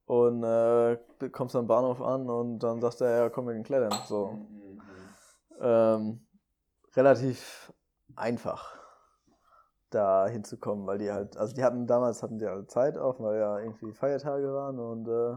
[0.06, 3.62] Und äh, du kommst am Bahnhof an und dann sagt er, ja, komm, wir gehen
[3.62, 3.92] klettern.
[4.06, 4.28] So.
[4.28, 4.80] Mhm, mhm.
[5.60, 6.26] Ähm,
[6.96, 7.72] relativ
[8.16, 8.78] einfach
[9.90, 13.38] da hinzukommen, weil die halt, also die hatten damals hatten die halt Zeit auch, weil
[13.38, 15.36] ja irgendwie Feiertage waren und äh,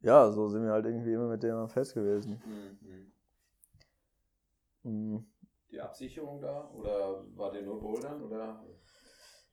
[0.00, 2.42] ja, so sind wir halt irgendwie immer mit denen am Fest gewesen.
[2.44, 2.88] Mhm, mhm.
[2.88, 3.11] Mhm.
[5.70, 6.68] Die Absicherung da?
[6.70, 8.22] Oder war der nur Bouldern?
[8.22, 8.62] Oder?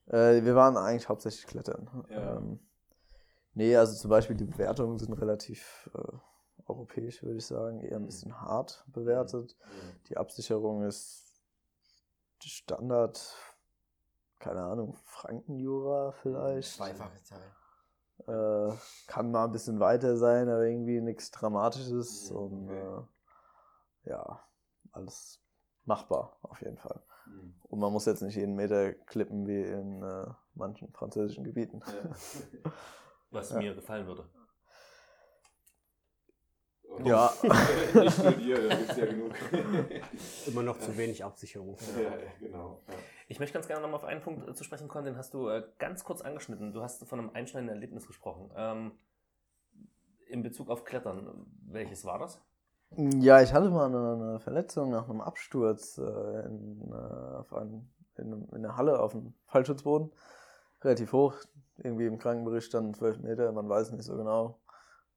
[0.06, 2.04] Äh, wir waren eigentlich hauptsächlich klettern.
[2.10, 2.36] Ja.
[2.36, 2.60] Ähm,
[3.54, 6.16] nee, also zum Beispiel die Bewertungen sind relativ äh,
[6.66, 9.56] europäisch, würde ich sagen, eher ein bisschen hart bewertet.
[9.64, 10.04] Mhm.
[10.08, 11.26] Die Absicherung ist
[12.42, 13.36] Standard,
[14.38, 16.76] keine Ahnung, Frankenjura vielleicht.
[16.76, 17.40] Zweifache Zahl.
[18.26, 18.76] Äh,
[19.06, 24.40] kann mal ein bisschen weiter sein, aber irgendwie nichts Dramatisches Mhm, und äh, ja,
[24.92, 25.40] alles
[25.84, 27.02] machbar auf jeden Fall.
[27.26, 27.54] Mhm.
[27.62, 31.80] Und man muss jetzt nicht jeden Meter klippen wie in äh, manchen französischen Gebieten.
[31.86, 32.72] Ja.
[33.30, 33.58] Was Ja.
[33.58, 34.28] mir gefallen würde.
[36.88, 37.32] Und Ja.
[37.42, 39.32] nicht nur dir, da gibt es ja genug.
[40.46, 41.76] Immer noch zu wenig Absicherung.
[42.02, 42.10] ja,
[42.40, 42.82] genau.
[42.88, 42.94] Ja.
[43.28, 45.48] Ich möchte ganz gerne nochmal auf einen Punkt äh, zu sprechen kommen, den hast du
[45.48, 46.72] äh, ganz kurz angeschnitten.
[46.72, 48.50] Du hast von einem einschneidenden Erlebnis gesprochen.
[48.56, 48.92] Ähm,
[50.26, 51.46] in Bezug auf Klettern.
[51.66, 52.40] Welches war das?
[52.96, 58.48] Ja, ich hatte mal eine, eine Verletzung nach einem Absturz äh, in, äh, einen, in,
[58.48, 60.12] in der Halle auf dem Fallschutzboden.
[60.82, 61.34] Relativ hoch,
[61.78, 64.60] irgendwie im Krankenbericht standen 12 Meter, man weiß nicht so genau.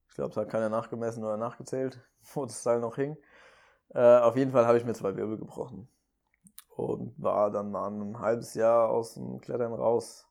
[0.08, 2.00] Ich glaube, es hat keiner nachgemessen oder nachgezählt,
[2.34, 3.18] wo das Teil noch hing.
[3.90, 5.88] Äh, auf jeden Fall habe ich mir zwei Wirbel gebrochen
[6.76, 10.28] und war dann mal ein halbes Jahr aus dem Klettern raus.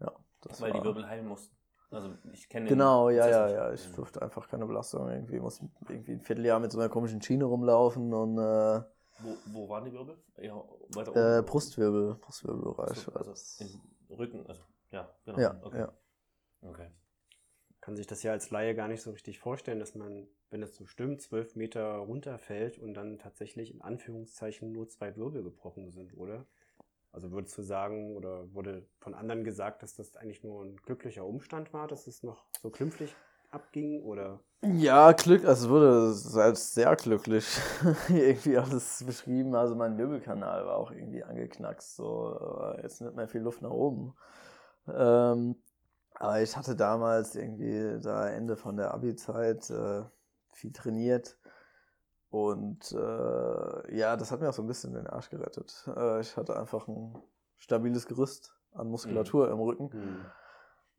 [0.00, 0.12] Ja,
[0.42, 1.56] das Weil war die Wirbel heilen mussten.
[1.90, 3.72] Also ich kenne den Genau, ja, ja, ja.
[3.72, 5.40] Ich durfte einfach keine Belastung irgendwie.
[5.40, 8.82] Muss irgendwie ein Vierteljahr mit so einer komischen Schiene rumlaufen und äh,
[9.18, 10.16] Wo, wo waren die Wirbel?
[10.38, 10.62] Ja,
[10.94, 11.46] weiter äh, oben.
[11.46, 12.96] Brustwirbel, Brustwirbelbereich.
[12.96, 13.60] So, war also das.
[13.60, 14.62] im Rücken, also
[14.92, 15.38] ja, genau.
[15.40, 15.78] Ja, okay.
[15.78, 15.92] ja.
[16.62, 16.90] Okay.
[17.80, 20.76] Kann sich das ja als Laie gar nicht so richtig vorstellen, dass man, wenn es
[20.76, 26.16] so stimmt, zwölf Meter runterfällt und dann tatsächlich in Anführungszeichen nur zwei Wirbel gebrochen sind,
[26.16, 26.46] oder?
[27.12, 31.26] Also würdest du sagen, oder wurde von anderen gesagt, dass das eigentlich nur ein glücklicher
[31.26, 33.14] Umstand war, dass es noch so glimpflich
[33.50, 34.40] abging, oder?
[34.62, 37.46] Ja, Glück, also wurde als sehr glücklich
[38.08, 39.54] irgendwie alles beschrieben.
[39.54, 43.70] Also mein Wirbelkanal war auch irgendwie angeknackst, so war jetzt nicht mehr viel Luft nach
[43.70, 44.14] oben.
[44.86, 45.56] Ähm,
[46.14, 50.04] aber ich hatte damals irgendwie da Ende von der Abi-Zeit äh,
[50.52, 51.38] viel trainiert
[52.30, 55.88] und äh, ja, das hat mir auch so ein bisschen den Arsch gerettet.
[55.96, 57.18] Äh, ich hatte einfach ein
[57.56, 59.90] stabiles Gerüst an Muskulatur im Rücken.
[59.92, 60.26] Mhm.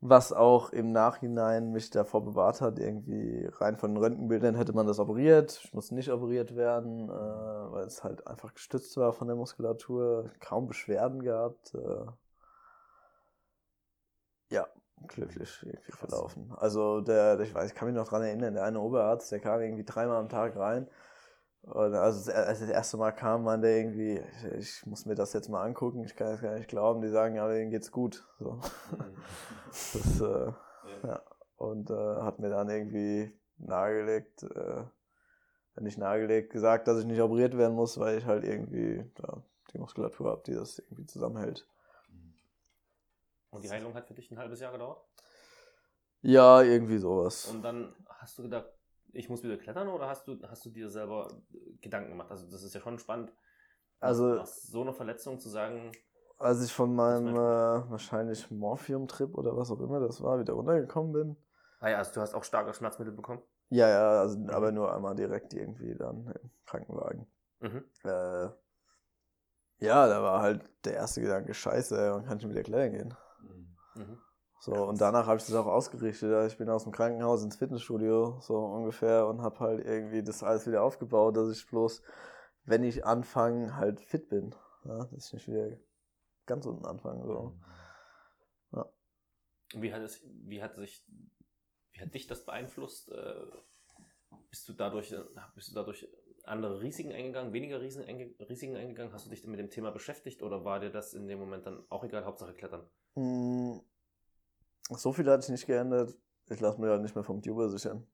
[0.04, 4.86] Was auch im Nachhinein mich davor bewahrt hat, irgendwie rein von den Röntgenbildern hätte man
[4.86, 5.60] das operiert.
[5.64, 10.30] Ich musste nicht operiert werden, äh, weil es halt einfach gestützt war von der Muskulatur.
[10.40, 11.74] Kaum Beschwerden gehabt.
[11.74, 12.06] Äh,
[14.50, 14.66] ja,
[15.06, 16.52] glücklich irgendwie verlaufen.
[16.56, 19.60] Also der, ich weiß, ich kann mich noch dran erinnern, der eine Oberarzt, der kam
[19.60, 20.88] irgendwie dreimal am Tag rein.
[21.62, 24.20] Und also als das erste Mal kam, meinte er irgendwie,
[24.58, 27.02] ich, ich muss mir das jetzt mal angucken, ich kann es gar nicht glauben.
[27.02, 28.26] Die sagen, ja, denen geht's gut.
[28.38, 28.60] So.
[29.70, 30.52] Das, äh,
[31.02, 31.22] ja.
[31.56, 34.84] Und äh, hat mir dann irgendwie nahegelegt, äh,
[35.80, 39.42] nicht nahegelegt, gesagt, dass ich nicht operiert werden muss, weil ich halt irgendwie ja,
[39.72, 41.66] die Muskulatur habe, die das irgendwie zusammenhält.
[43.50, 45.02] Und die Heilung hat für dich ein halbes Jahr gedauert?
[46.20, 47.46] Ja, irgendwie sowas.
[47.46, 48.66] Und dann hast du gedacht,
[49.12, 51.28] ich muss wieder klettern oder hast du, hast du dir selber
[51.80, 52.30] Gedanken gemacht?
[52.30, 53.32] Also das ist ja schon spannend.
[54.00, 55.92] Also- nach so einer Verletzung zu sagen,
[56.38, 60.54] Als ich von meinem mein äh, wahrscheinlich Morphium-Trip oder was auch immer das war, wieder
[60.54, 61.36] runtergekommen bin.
[61.80, 63.42] ah ja, also du hast auch starke Schmerzmittel bekommen.
[63.70, 67.26] Ja, ja, also, aber nur einmal direkt irgendwie dann im Krankenwagen.
[67.60, 67.84] Mhm.
[68.04, 68.48] Äh,
[69.78, 73.14] ja, da war halt der erste Gedanke, scheiße, wann kann ich wieder klettern gehen?
[73.94, 74.18] Mhm.
[74.62, 76.32] So, und danach habe ich das auch ausgerichtet.
[76.32, 80.44] Also Ich bin aus dem Krankenhaus ins Fitnessstudio, so ungefähr, und habe halt irgendwie das
[80.44, 82.00] alles wieder aufgebaut, dass ich bloß,
[82.62, 84.54] wenn ich anfange, halt fit bin.
[84.84, 85.78] Ja, dass ich nicht wieder
[86.46, 87.26] ganz unten anfange.
[87.26, 87.58] So.
[89.74, 91.04] Wie hat es, wie hat sich,
[91.94, 93.10] wie hat dich das beeinflusst?
[93.10, 93.34] Äh,
[94.48, 95.12] Bist du dadurch,
[95.56, 96.08] bist du dadurch
[96.44, 99.12] andere Risiken eingegangen, weniger Risiken, einge- Risiken eingegangen?
[99.12, 101.84] Hast du dich mit dem Thema beschäftigt oder war dir das in dem Moment dann
[101.88, 102.88] auch egal, Hauptsache klettern?
[104.98, 106.14] So viel hat sich nicht geändert.
[106.50, 108.06] Ich lasse mich halt nicht mehr vom Tuber sichern.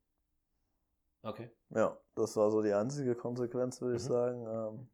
[1.25, 1.51] Okay.
[1.71, 4.09] Ja, das war so die einzige Konsequenz, würde ich Mhm.
[4.09, 4.47] sagen.
[4.47, 4.89] Ähm,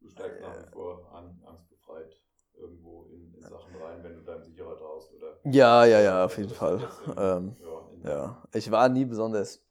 [0.00, 2.16] Du steigst nach wie vor an, angstbefreit
[2.54, 5.38] irgendwo in, in Sachen rein, wenn du deinem Sicherer traust, oder?
[5.44, 6.88] ja, ja, ja, auf jeden Fall.
[7.06, 7.56] in- Ähm,
[8.02, 9.62] ja, Ja, ich war nie besonders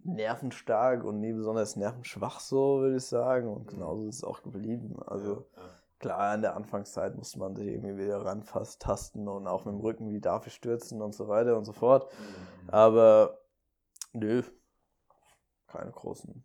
[0.00, 3.48] nervenstark und nie besonders nervenschwach, so würde ich sagen.
[3.48, 4.96] Und genauso ist es auch geblieben.
[5.06, 5.73] Also ja, ja.
[6.04, 9.80] Klar, in der Anfangszeit musste man sich irgendwie wieder ranfasst, tasten und auch mit dem
[9.80, 12.12] Rücken, wie darf ich stürzen und so weiter und so fort.
[12.12, 12.70] Mhm.
[12.70, 13.38] Aber
[14.12, 14.42] nö,
[15.66, 16.44] keine großen.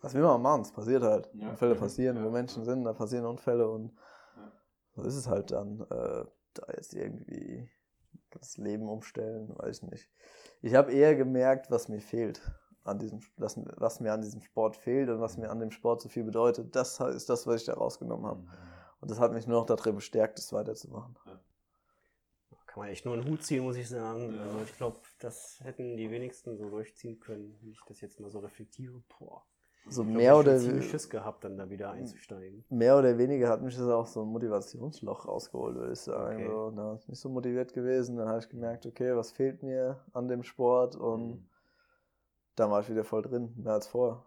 [0.00, 0.62] Was will man machen?
[0.62, 1.30] Es passiert halt.
[1.34, 1.50] Ja.
[1.50, 2.24] Unfälle passieren, Ja.
[2.24, 3.92] wo Menschen sind, da passieren Unfälle und
[4.36, 4.52] Ja.
[4.96, 5.80] so ist es halt dann.
[5.90, 6.24] Äh,
[6.54, 7.68] da jetzt irgendwie
[8.30, 10.10] das Leben umstellen, weiß ich nicht.
[10.60, 12.40] Ich habe eher gemerkt, was mir fehlt
[12.84, 16.00] an diesem, was, was mir an diesem Sport fehlt und was mir an dem Sport
[16.02, 16.74] so viel bedeutet.
[16.76, 18.40] Das ist das, was ich da rausgenommen habe.
[18.40, 18.48] Mhm.
[19.00, 21.16] Und das hat mich nur noch darin bestärkt, das weiterzumachen.
[22.66, 24.34] Kann man echt nur einen Hut ziehen, muss ich sagen.
[24.34, 24.42] Ja.
[24.42, 28.30] Also ich glaube, das hätten die wenigsten so durchziehen können, wenn ich das jetzt mal
[28.30, 29.00] so reflektiere.
[29.18, 29.44] Boah.
[29.88, 32.64] So Ich glaub, mehr ich oder, hätte ziemlich Schiss gehabt, dann da wieder einzusteigen.
[32.70, 36.36] mehr oder weniger hat mich das auch so ein Motivationsloch rausgeholt, würde ich sagen.
[36.36, 36.48] Okay.
[36.48, 38.16] So, da war ich nicht so motiviert gewesen.
[38.16, 40.96] Dann habe ich gemerkt, okay, was fehlt mir an dem Sport?
[40.96, 41.46] Und Mhm.
[42.56, 44.24] Dann war ich wieder voll drin, mehr als vorher.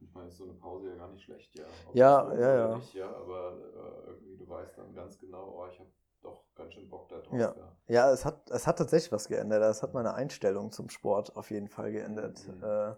[0.00, 1.64] Ich meine, ist so eine Pause ja gar nicht schlecht, ja.
[1.88, 2.76] Ob Ja, ja, ja.
[2.76, 5.90] Nicht, ja aber äh, irgendwie, du weißt dann ganz genau, oh, ich habe
[6.22, 7.38] doch ganz schön Bock da drauf.
[7.38, 7.54] Ja.
[7.86, 9.62] Ja, es hat, es hat tatsächlich was geändert.
[9.62, 12.46] Es hat meine Einstellung zum Sport auf jeden Fall geändert.
[12.46, 12.62] Mhm.
[12.62, 12.94] Äh,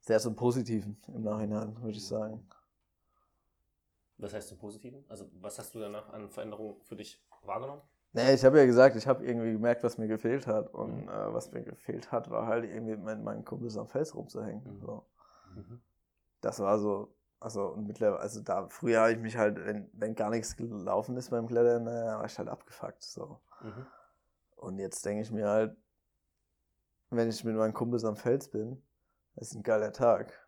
[0.00, 2.46] sehr zum Positiven im Nachhinein, würde ich sagen.
[4.18, 5.04] Was heißt im Positiven?
[5.08, 7.82] Also was hast du danach an Veränderungen für dich wahrgenommen?
[8.14, 10.72] Nee, ich habe ja gesagt, ich habe irgendwie gemerkt, was mir gefehlt hat.
[10.74, 11.08] Und Mhm.
[11.08, 14.76] äh, was mir gefehlt hat, war halt irgendwie mit meinen Kumpels am Fels rumzuhängen.
[14.76, 14.80] Mhm.
[14.80, 15.06] So.
[15.54, 15.80] Mhm.
[16.42, 20.14] Das war so, also und mittlerweile, also da früher habe ich mich halt, wenn, wenn
[20.14, 23.02] gar nichts gelaufen ist beim Klettern, äh, war ich halt abgefuckt.
[23.02, 23.40] So.
[23.62, 23.86] Mhm.
[24.56, 25.76] Und jetzt denke ich mir halt,
[27.10, 28.82] wenn ich mit meinen Kumpels am Fels bin,
[29.36, 30.41] ist ein geiler Tag.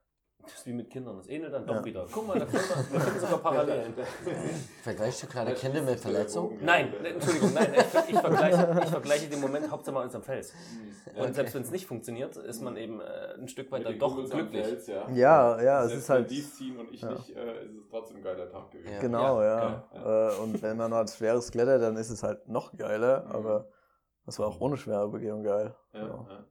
[0.44, 1.84] Das ist wie mit Kindern, das ähnelt dann doch Ja.
[1.84, 2.06] wieder.
[2.12, 3.94] Guck mal, da wir, finden sogar Parallelen.
[4.82, 6.58] Vergleichst du kleine Kinder mit Verletzungen?
[6.62, 10.22] Nein, ne, Entschuldigung, nein, ich, ich, vergleiche, ich vergleiche den Moment Hauptsache mal uns am
[10.22, 10.52] Fels.
[11.16, 13.04] Und selbst wenn es nicht funktioniert, ist man eben äh,
[13.38, 14.66] ein Stück weit dann doch Kumpels glücklich.
[14.66, 15.08] Fels, ja.
[15.10, 17.10] Ja, ja, es ist halt- Wenn die es ziehen und ich ja.
[17.10, 18.92] nicht, äh, ist es trotzdem ein geiler Tag gewesen.
[18.92, 19.00] Ja.
[19.00, 19.84] Genau, ja.
[19.94, 23.32] ja, Äh, und wenn man halt schweres klettert, dann ist es halt noch geiler, Mhm.
[23.32, 23.68] aber
[24.26, 25.74] das war auch ohne schwere Begehung geil.
[25.92, 26.06] Ja, Ja.
[26.06, 26.44] ja.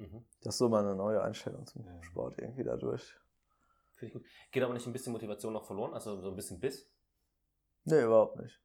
[0.00, 0.24] Mhm.
[0.42, 2.02] Das ist so meine neue Einstellung zum Ja.
[2.02, 3.14] Sport irgendwie dadurch.
[3.94, 4.30] Finde ich gut.
[4.50, 5.92] Geht aber nicht ein bisschen Motivation noch verloren?
[5.94, 6.90] Also so ein bisschen Biss?
[7.84, 8.60] Nee, überhaupt nicht.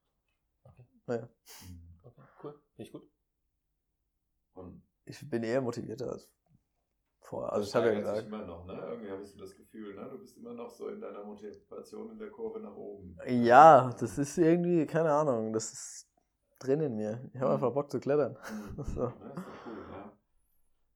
[0.64, 0.86] Okay.
[1.08, 1.18] Nee.
[1.20, 2.00] Mhm.
[2.04, 2.54] Okay, cool.
[2.76, 3.10] Finde ich gut.
[4.54, 6.30] Und ich bin eher motivierter als
[7.20, 7.50] vorher.
[7.50, 8.28] Das Also ich habe ja gesagt.
[8.28, 8.74] immer noch, ne?
[8.90, 10.08] Irgendwie habe ich so das Gefühl, ne?
[10.10, 13.18] Du bist immer noch so in deiner Motivation in der Kurve nach oben.
[13.28, 16.10] Ja, das ist irgendwie, keine Ahnung, das ist
[16.60, 17.30] drin in mir.
[17.34, 17.56] Ich habe Mhm.
[17.56, 18.38] einfach Bock zu klettern.
[18.78, 18.84] Mhm.
[18.96, 19.02] So.
[19.02, 20.18] Ja, ist doch cool, ja.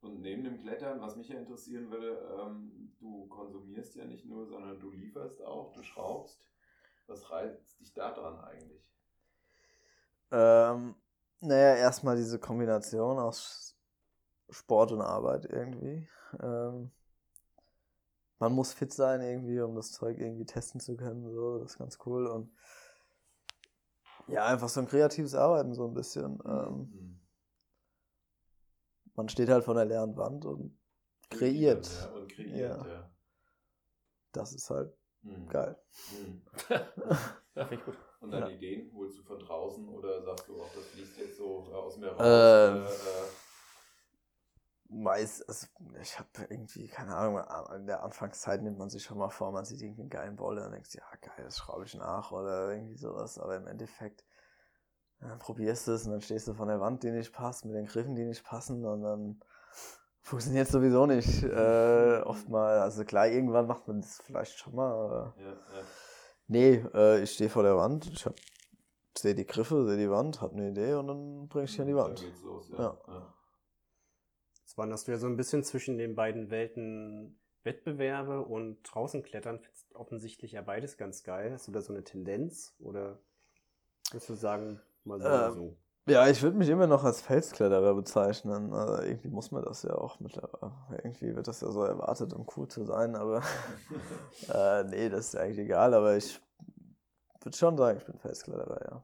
[0.02, 4.48] Und neben dem Klettern, was mich ja interessieren würde, ähm, du konsumierst ja nicht nur,
[4.48, 6.42] sondern du lieferst auch, du schraubst.
[7.08, 8.88] Was reizt dich da dran eigentlich?
[10.32, 10.96] Ähm,
[11.42, 13.76] naja, erstmal diese Kombination aus
[14.50, 16.08] Sport und Arbeit irgendwie.
[16.42, 16.92] Ähm,
[18.38, 21.30] man muss fit sein irgendwie, um das Zeug irgendwie testen zu können.
[21.30, 22.28] So, das ist ganz cool.
[22.28, 22.52] Und
[24.28, 26.40] ja, einfach so ein kreatives Arbeiten so ein bisschen.
[26.46, 27.19] Ähm, Mhm.
[29.20, 30.78] Man steht halt vor der leeren Wand und
[31.30, 31.90] kreiert.
[31.92, 32.78] Ja, und kreiert, Ja.
[32.88, 33.10] ja.
[34.32, 35.50] Das ist halt Mhm.
[35.50, 35.76] geil.
[36.12, 36.42] Mhm.
[37.56, 37.98] Ja, finde ich gut.
[38.22, 38.56] Und deine Ja.
[38.56, 42.08] Ideen holst du von draußen oder sagst du auch, das fließt jetzt so aus mir
[42.08, 42.22] raus?
[42.22, 43.30] Ähm, äh, äh,
[44.92, 45.68] Meist, also
[46.02, 47.40] ich habe irgendwie, keine Ahnung,
[47.76, 50.66] in der Anfangszeit nimmt man sich schon mal vor, man sieht irgendwie einen geilen Boulder
[50.66, 53.38] und denkt, ja geil, das schraube ich nach oder irgendwie sowas.
[53.38, 54.24] Aber im Endeffekt
[55.20, 57.76] dann probierst du es und dann stehst du von der Wand, die nicht passt, mit
[57.76, 59.42] den Griffen, die nicht passen und dann
[60.22, 61.44] funktioniert es sowieso nicht.
[61.50, 65.84] Äh, oft mal, also klar, irgendwann macht man das vielleicht schon mal, aber ja, ja.
[66.48, 68.36] nee, äh, ich stehe vor der Wand, ich hab,
[69.18, 71.88] sehe die Griffe, sehe die Wand, habe eine Idee und dann bringe ich die an
[71.88, 72.22] die Dann Wand.
[72.22, 72.78] geht's los, ja.
[72.78, 72.98] Ja.
[73.08, 73.34] ja.
[74.62, 79.60] Jetzt wanderst du ja so ein bisschen zwischen den beiden Welten Wettbewerbe und draußen klettern.
[79.60, 81.52] Findest offensichtlich ja beides ganz geil.
[81.52, 82.76] Hast du da so eine Tendenz?
[82.80, 83.20] Oder
[84.12, 85.78] würdest du sagen, mal so oder Ähm, so?
[86.08, 88.74] Ja, ich würde mich immer noch als Felskletterer bezeichnen.
[88.74, 90.74] Also irgendwie muss man das ja auch mittlerweile.
[91.04, 93.44] Irgendwie wird das ja so erwartet, um cool zu sein, aber
[94.54, 95.94] äh, nee, das ist ja eigentlich egal.
[95.94, 96.42] Aber ich
[97.42, 99.04] würde schon sagen, ich bin Felskletterer, ja.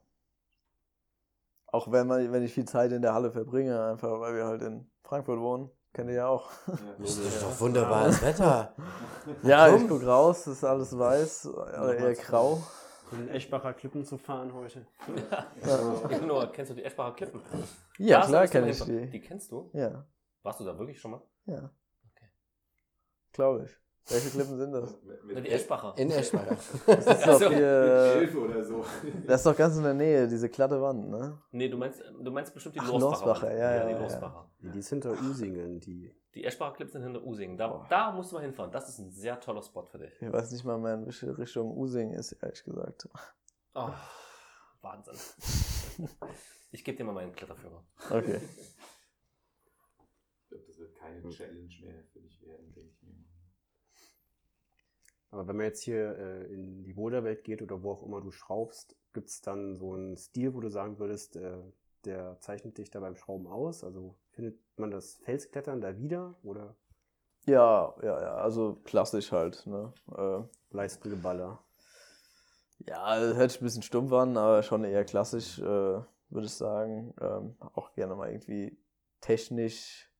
[1.67, 4.61] Auch wenn, man, wenn ich viel Zeit in der Halle verbringe, einfach weil wir halt
[4.63, 5.69] in Frankfurt wohnen.
[5.93, 6.49] Kennt ihr ja auch.
[6.99, 8.73] Das ist doch wunderbares Wetter.
[9.43, 12.63] Ja, ich guck raus, ist alles weiß, aber eher grau.
[13.11, 14.85] In Eschbacher Klippen zu fahren heute.
[16.09, 17.41] Ich nur, kennst du die Eschbacher Klippen?
[17.97, 19.09] Ja, Da klar kenne ich die.
[19.09, 19.69] Die kennst du?
[19.73, 20.05] Ja,
[20.43, 21.21] Warst du da wirklich schon mal?
[21.45, 21.69] ja.
[22.11, 22.29] Okay.
[23.31, 23.84] Glaube ich.
[24.07, 25.01] Welche Klippen sind das?
[25.01, 25.93] Mit, mit die Eschbacher.
[25.97, 26.55] In Eschweiler.
[26.85, 28.29] Das ist doch Also, hier.
[28.39, 28.85] oder so.
[29.25, 31.41] Das ist doch ganz in der Nähe, diese glatte Wand, ne?
[31.51, 33.25] Nee, du meinst, du meinst bestimmt die Ach, Lorsbacher.
[33.25, 33.59] Lorsbacher, Wand.
[33.59, 34.49] ja, ja, die ja, Lorsbacher.
[34.59, 36.13] Die ist hinter Usingen, die.
[36.35, 37.57] Die Eschbacher Clips sind hinter Usingen.
[37.57, 37.85] Da, Oh.
[37.89, 38.71] da musst du mal hinfahren.
[38.71, 40.21] Das ist ein sehr toller Spot für dich.
[40.21, 43.07] Ich weiß nicht mal mehr, in welche Richtung Using ist, ehrlich gesagt.
[43.73, 43.89] Oh,
[44.81, 45.15] Wahnsinn.
[46.71, 47.83] Ich gebe dir mal meinen Kletterführer.
[48.11, 48.39] Okay.
[50.43, 53.15] Ich glaube, das wird keine Challenge mehr für dich werden, denke ich mir.
[55.31, 58.31] Aber wenn man jetzt hier äh, in die Boulderwelt geht oder wo auch immer du
[58.31, 61.57] schraubst, gibt es dann so einen Stil, wo du sagen würdest, äh,
[62.05, 63.83] der zeichnet dich da beim Schrauben aus?
[63.83, 66.75] Also findet man das Felsklettern da wieder oder
[67.47, 69.93] Ja, ja, ja, also klassisch halt, ne?
[70.15, 71.63] Äh, Leistengeballer?
[72.79, 76.53] ja, das hört sich ein bisschen stumpf an, aber schon eher klassisch, äh, würde ich
[76.53, 77.13] sagen.
[77.21, 78.77] Ähm, auch gerne mal irgendwie
[79.21, 80.11] technisch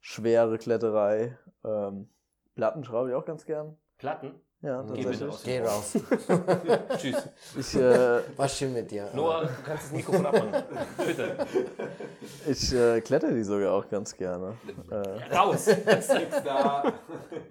[0.00, 1.38] schwere Kletterei.
[1.64, 2.08] Ähm,
[2.54, 3.76] Platten schraube ich auch ganz gern.
[3.98, 4.40] Platten?
[4.60, 5.62] Ja, Geh bitte tatsächlich.
[5.68, 5.92] aus.
[5.94, 6.88] Geh raus.
[6.98, 7.28] Tschüss.
[7.56, 9.08] Ich, äh, Was schön mit dir.
[9.14, 10.64] Noah, du kannst das Mikrofon abmachen.
[11.06, 11.46] Bitte.
[12.44, 14.56] ich äh, kletter die sogar auch ganz gerne.
[14.90, 15.66] Äh, Raus.
[15.68, 16.08] Nix
[16.44, 16.92] da.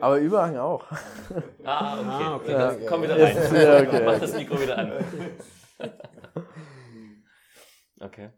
[0.01, 0.85] aber Überhang auch.
[1.63, 2.05] Ah, okay.
[2.09, 2.51] Ah, okay.
[2.51, 3.25] Dann Komm wieder Ja,
[3.77, 3.87] rein.
[3.87, 4.01] okay.
[4.05, 4.91] Mach das Mikro wieder an.
[8.01, 8.29] Okay.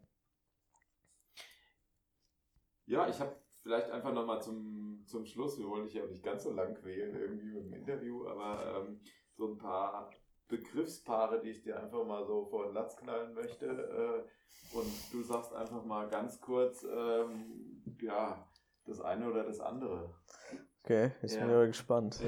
[2.86, 3.32] Ja, ich habe
[3.62, 6.74] vielleicht einfach nochmal zum, zum Schluss, wir wollen dich ja auch nicht ganz so lang
[6.74, 9.00] quälen irgendwie mit dem Interview, aber ähm,
[9.36, 10.10] so ein paar
[10.48, 13.66] Begriffspaare, die ich dir einfach mal so vor den Latz knallen möchte.
[13.66, 18.46] Äh, und du sagst einfach mal ganz kurz, ähm, ja,
[18.86, 20.14] das eine oder das andere.
[20.82, 21.44] Okay, bin ich Ja.
[21.44, 22.18] aber gespannt.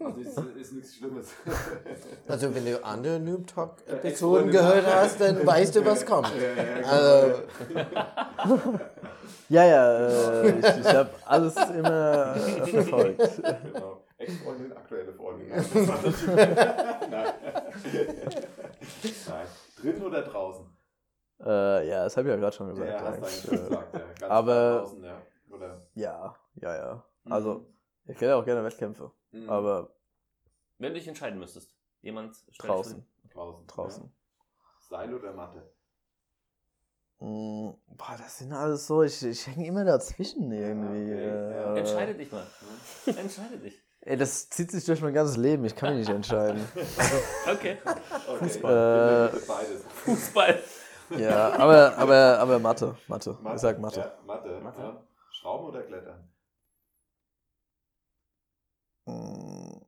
[0.00, 1.32] Also ist, ist nichts Schlimmes.
[2.28, 6.32] Also wenn du andere Noob Talk Episoden gehört hast, dann weißt du, was kommt.
[6.36, 6.88] Ja, ja, genau.
[6.88, 8.78] Also,
[9.48, 13.42] Ja, ja, äh, ich, ich habe alles immer äh, verfolgt.
[13.72, 14.02] Genau.
[14.18, 15.48] Ex-Freundin, aktuelle Freundin.
[17.10, 17.32] Nein.
[19.28, 19.46] Nein.
[19.80, 20.66] Drin oder draußen?
[21.44, 22.88] Äh, ja, das habe ich ja gerade schon gesagt.
[22.88, 23.44] Ja, hast du eigentlich eigentlich.
[23.58, 24.00] schon gesagt, ja.
[24.00, 25.22] Ganz aber- draußen, ja.
[25.50, 25.80] Oder?
[25.94, 27.04] ja, ja, ja.
[27.24, 27.32] Mhm.
[27.32, 27.66] Also,
[28.06, 29.50] ich kenne auch gerne Wettkämpfe, Mhm.
[29.50, 29.90] aber
[30.78, 31.74] Wenn du dich entscheiden müsstest.
[32.00, 33.66] Jemand draußen, draußen.
[33.68, 34.04] draußen.
[34.04, 34.10] Ja.
[34.88, 35.62] Seil oder Matte?
[37.22, 41.12] Mm, boah, das sind alles so, ich, ich hänge immer dazwischen irgendwie.
[41.12, 41.74] okay, ja.
[41.74, 42.44] äh, Entscheide dich mal.
[43.06, 43.80] Entscheide dich.
[44.00, 46.66] Ey, das zieht sich durch mein ganzes Leben, ich kann mich nicht entscheiden.
[47.48, 47.78] Okay.
[48.28, 48.58] Okay.
[48.58, 49.84] Äh, beides.
[50.04, 50.62] Fußball.
[51.16, 52.96] Ja, aber, aber, aber Mathe.
[53.06, 53.38] Mathe.
[53.54, 54.00] Ich sag Mathe.
[54.00, 54.60] Ja, Mathe.
[54.60, 54.80] Mathe.
[54.80, 55.02] Ja.
[55.30, 56.28] Schrauben oder Klettern?
[59.06, 59.84] Mm.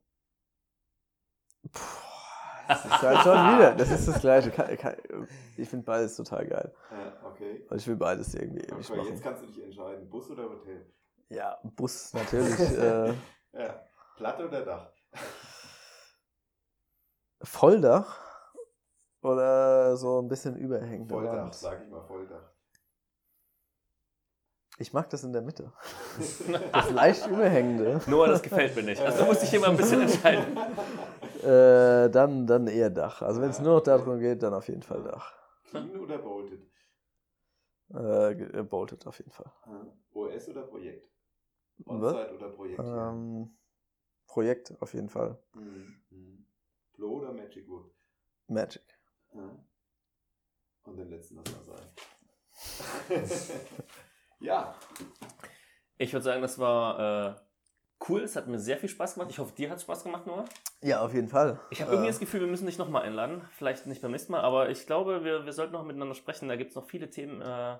[1.72, 2.13] Puh,
[2.68, 3.74] das ist halt schon wieder.
[3.74, 4.52] Das ist das Gleiche.
[5.56, 6.74] Ich finde beides total geil.
[6.90, 7.64] Ja, okay.
[7.68, 8.98] Also ich will beides irgendwie ewig okay.
[9.00, 9.20] Jetzt machen.
[9.22, 10.86] kannst du dich entscheiden, Bus oder Hotel?
[11.28, 12.58] Ja, Bus natürlich.
[12.78, 13.08] äh,
[13.52, 13.80] Ja.
[14.16, 14.90] Platte oder Dach?
[17.42, 18.20] Volldach
[19.22, 21.54] oder so ein bisschen überhängende Volldach, Wand.
[21.54, 22.50] sag ich mal Volldach.
[24.78, 25.72] Ich mag das in der Mitte.
[26.72, 28.00] Das leicht überhängende.
[28.06, 29.00] Noah, das gefällt mir nicht.
[29.00, 30.44] Also du musst dich hier mal ein bisschen entscheiden.
[31.44, 33.22] Äh, dann, dann eher Dach.
[33.22, 35.32] Also wenn es nur noch darum geht, dann auf jeden Fall Dach.
[35.64, 36.66] Clean oder bolted?
[37.92, 39.52] Äh, äh, bolted auf jeden Fall.
[40.12, 41.10] OS oder Projekt?
[41.84, 42.80] On-Site oder Projekt?
[42.80, 43.56] Ähm,
[44.26, 45.38] Projekt auf jeden Fall.
[45.54, 46.02] Mhm.
[46.10, 46.46] Mhm.
[46.92, 47.92] Flow oder Magic Wood?
[48.46, 48.82] Magic.
[49.34, 49.50] Ja.
[50.84, 53.50] Und den letzten lassen wir sein.
[54.40, 54.74] ja,
[55.96, 57.40] Ich würde sagen, das war äh,
[58.08, 58.22] cool.
[58.22, 59.30] Es hat mir sehr viel Spaß gemacht.
[59.30, 60.44] Ich hoffe, dir hat es Spaß gemacht, Noah.
[60.82, 61.60] Ja, auf jeden Fall.
[61.70, 63.42] Ich habe irgendwie Äh, das Gefühl, wir müssen dich nochmal einladen.
[63.52, 66.48] Vielleicht nicht beim nächsten Mal, aber ich glaube, wir, wir sollten noch miteinander sprechen.
[66.48, 67.78] Da gibt es noch viele Themen, äh,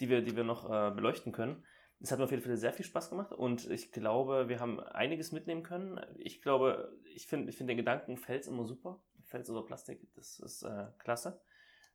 [0.00, 1.64] die, wir, die wir noch äh, beleuchten können.
[2.00, 4.78] Es hat mir auf jeden Fall sehr viel Spaß gemacht und ich glaube, wir haben
[4.78, 6.00] einiges mitnehmen können.
[6.16, 9.00] Ich glaube, ich finde ich find den Gedanken Fels immer super.
[9.24, 11.40] Fels oder Plastik, das ist äh, klasse.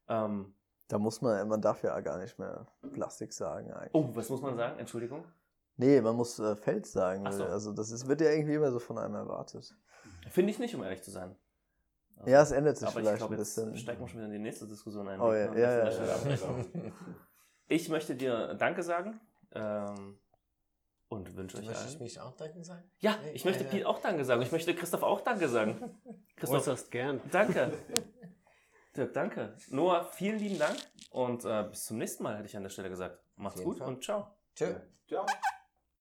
[0.10, 0.54] Ähm,
[0.90, 3.94] Da muss man, man darf ja gar nicht mehr Plastik sagen eigentlich.
[3.94, 4.78] oh, was muss man sagen?
[4.78, 5.24] Entschuldigung.
[5.78, 7.30] Nee, man muss äh, Fels sagen.
[7.32, 7.46] So.
[7.46, 9.74] Also das ist, wird ja irgendwie immer so von einem erwartet.
[10.30, 11.36] Finde ich nicht, um ehrlich zu sein.
[12.18, 13.78] Also, Ja, es ändert sich aber ich vielleicht glaube, ein jetzt bisschen.
[13.78, 15.20] steigen wir schon wieder in die nächste Diskussion ein.
[15.20, 16.38] Oh ja, ja, ja, ja.
[17.68, 19.20] Ich möchte dir Danke sagen.
[19.52, 20.20] Ähm,
[21.10, 22.04] und wünsche Du euch möchtest allen.
[22.04, 22.84] mich auch danken sagen?
[23.00, 23.64] Ja, ich möchte.
[23.64, 24.42] Piet auch Danke sagen.
[24.42, 26.00] Ich möchte Christoph auch Danke sagen.
[26.36, 27.22] Christoph, Äußerst gern.
[27.32, 27.72] danke.
[28.96, 29.56] Dirk, danke.
[29.70, 30.78] Noah, vielen lieben Dank
[31.10, 33.20] und äh, bis zum nächsten Mal, hätte ich an der Stelle gesagt.
[33.36, 33.88] Macht's gut Fall.
[33.88, 34.36] und ciao.
[34.56, 34.76] Tschö.
[35.08, 35.26] ciao.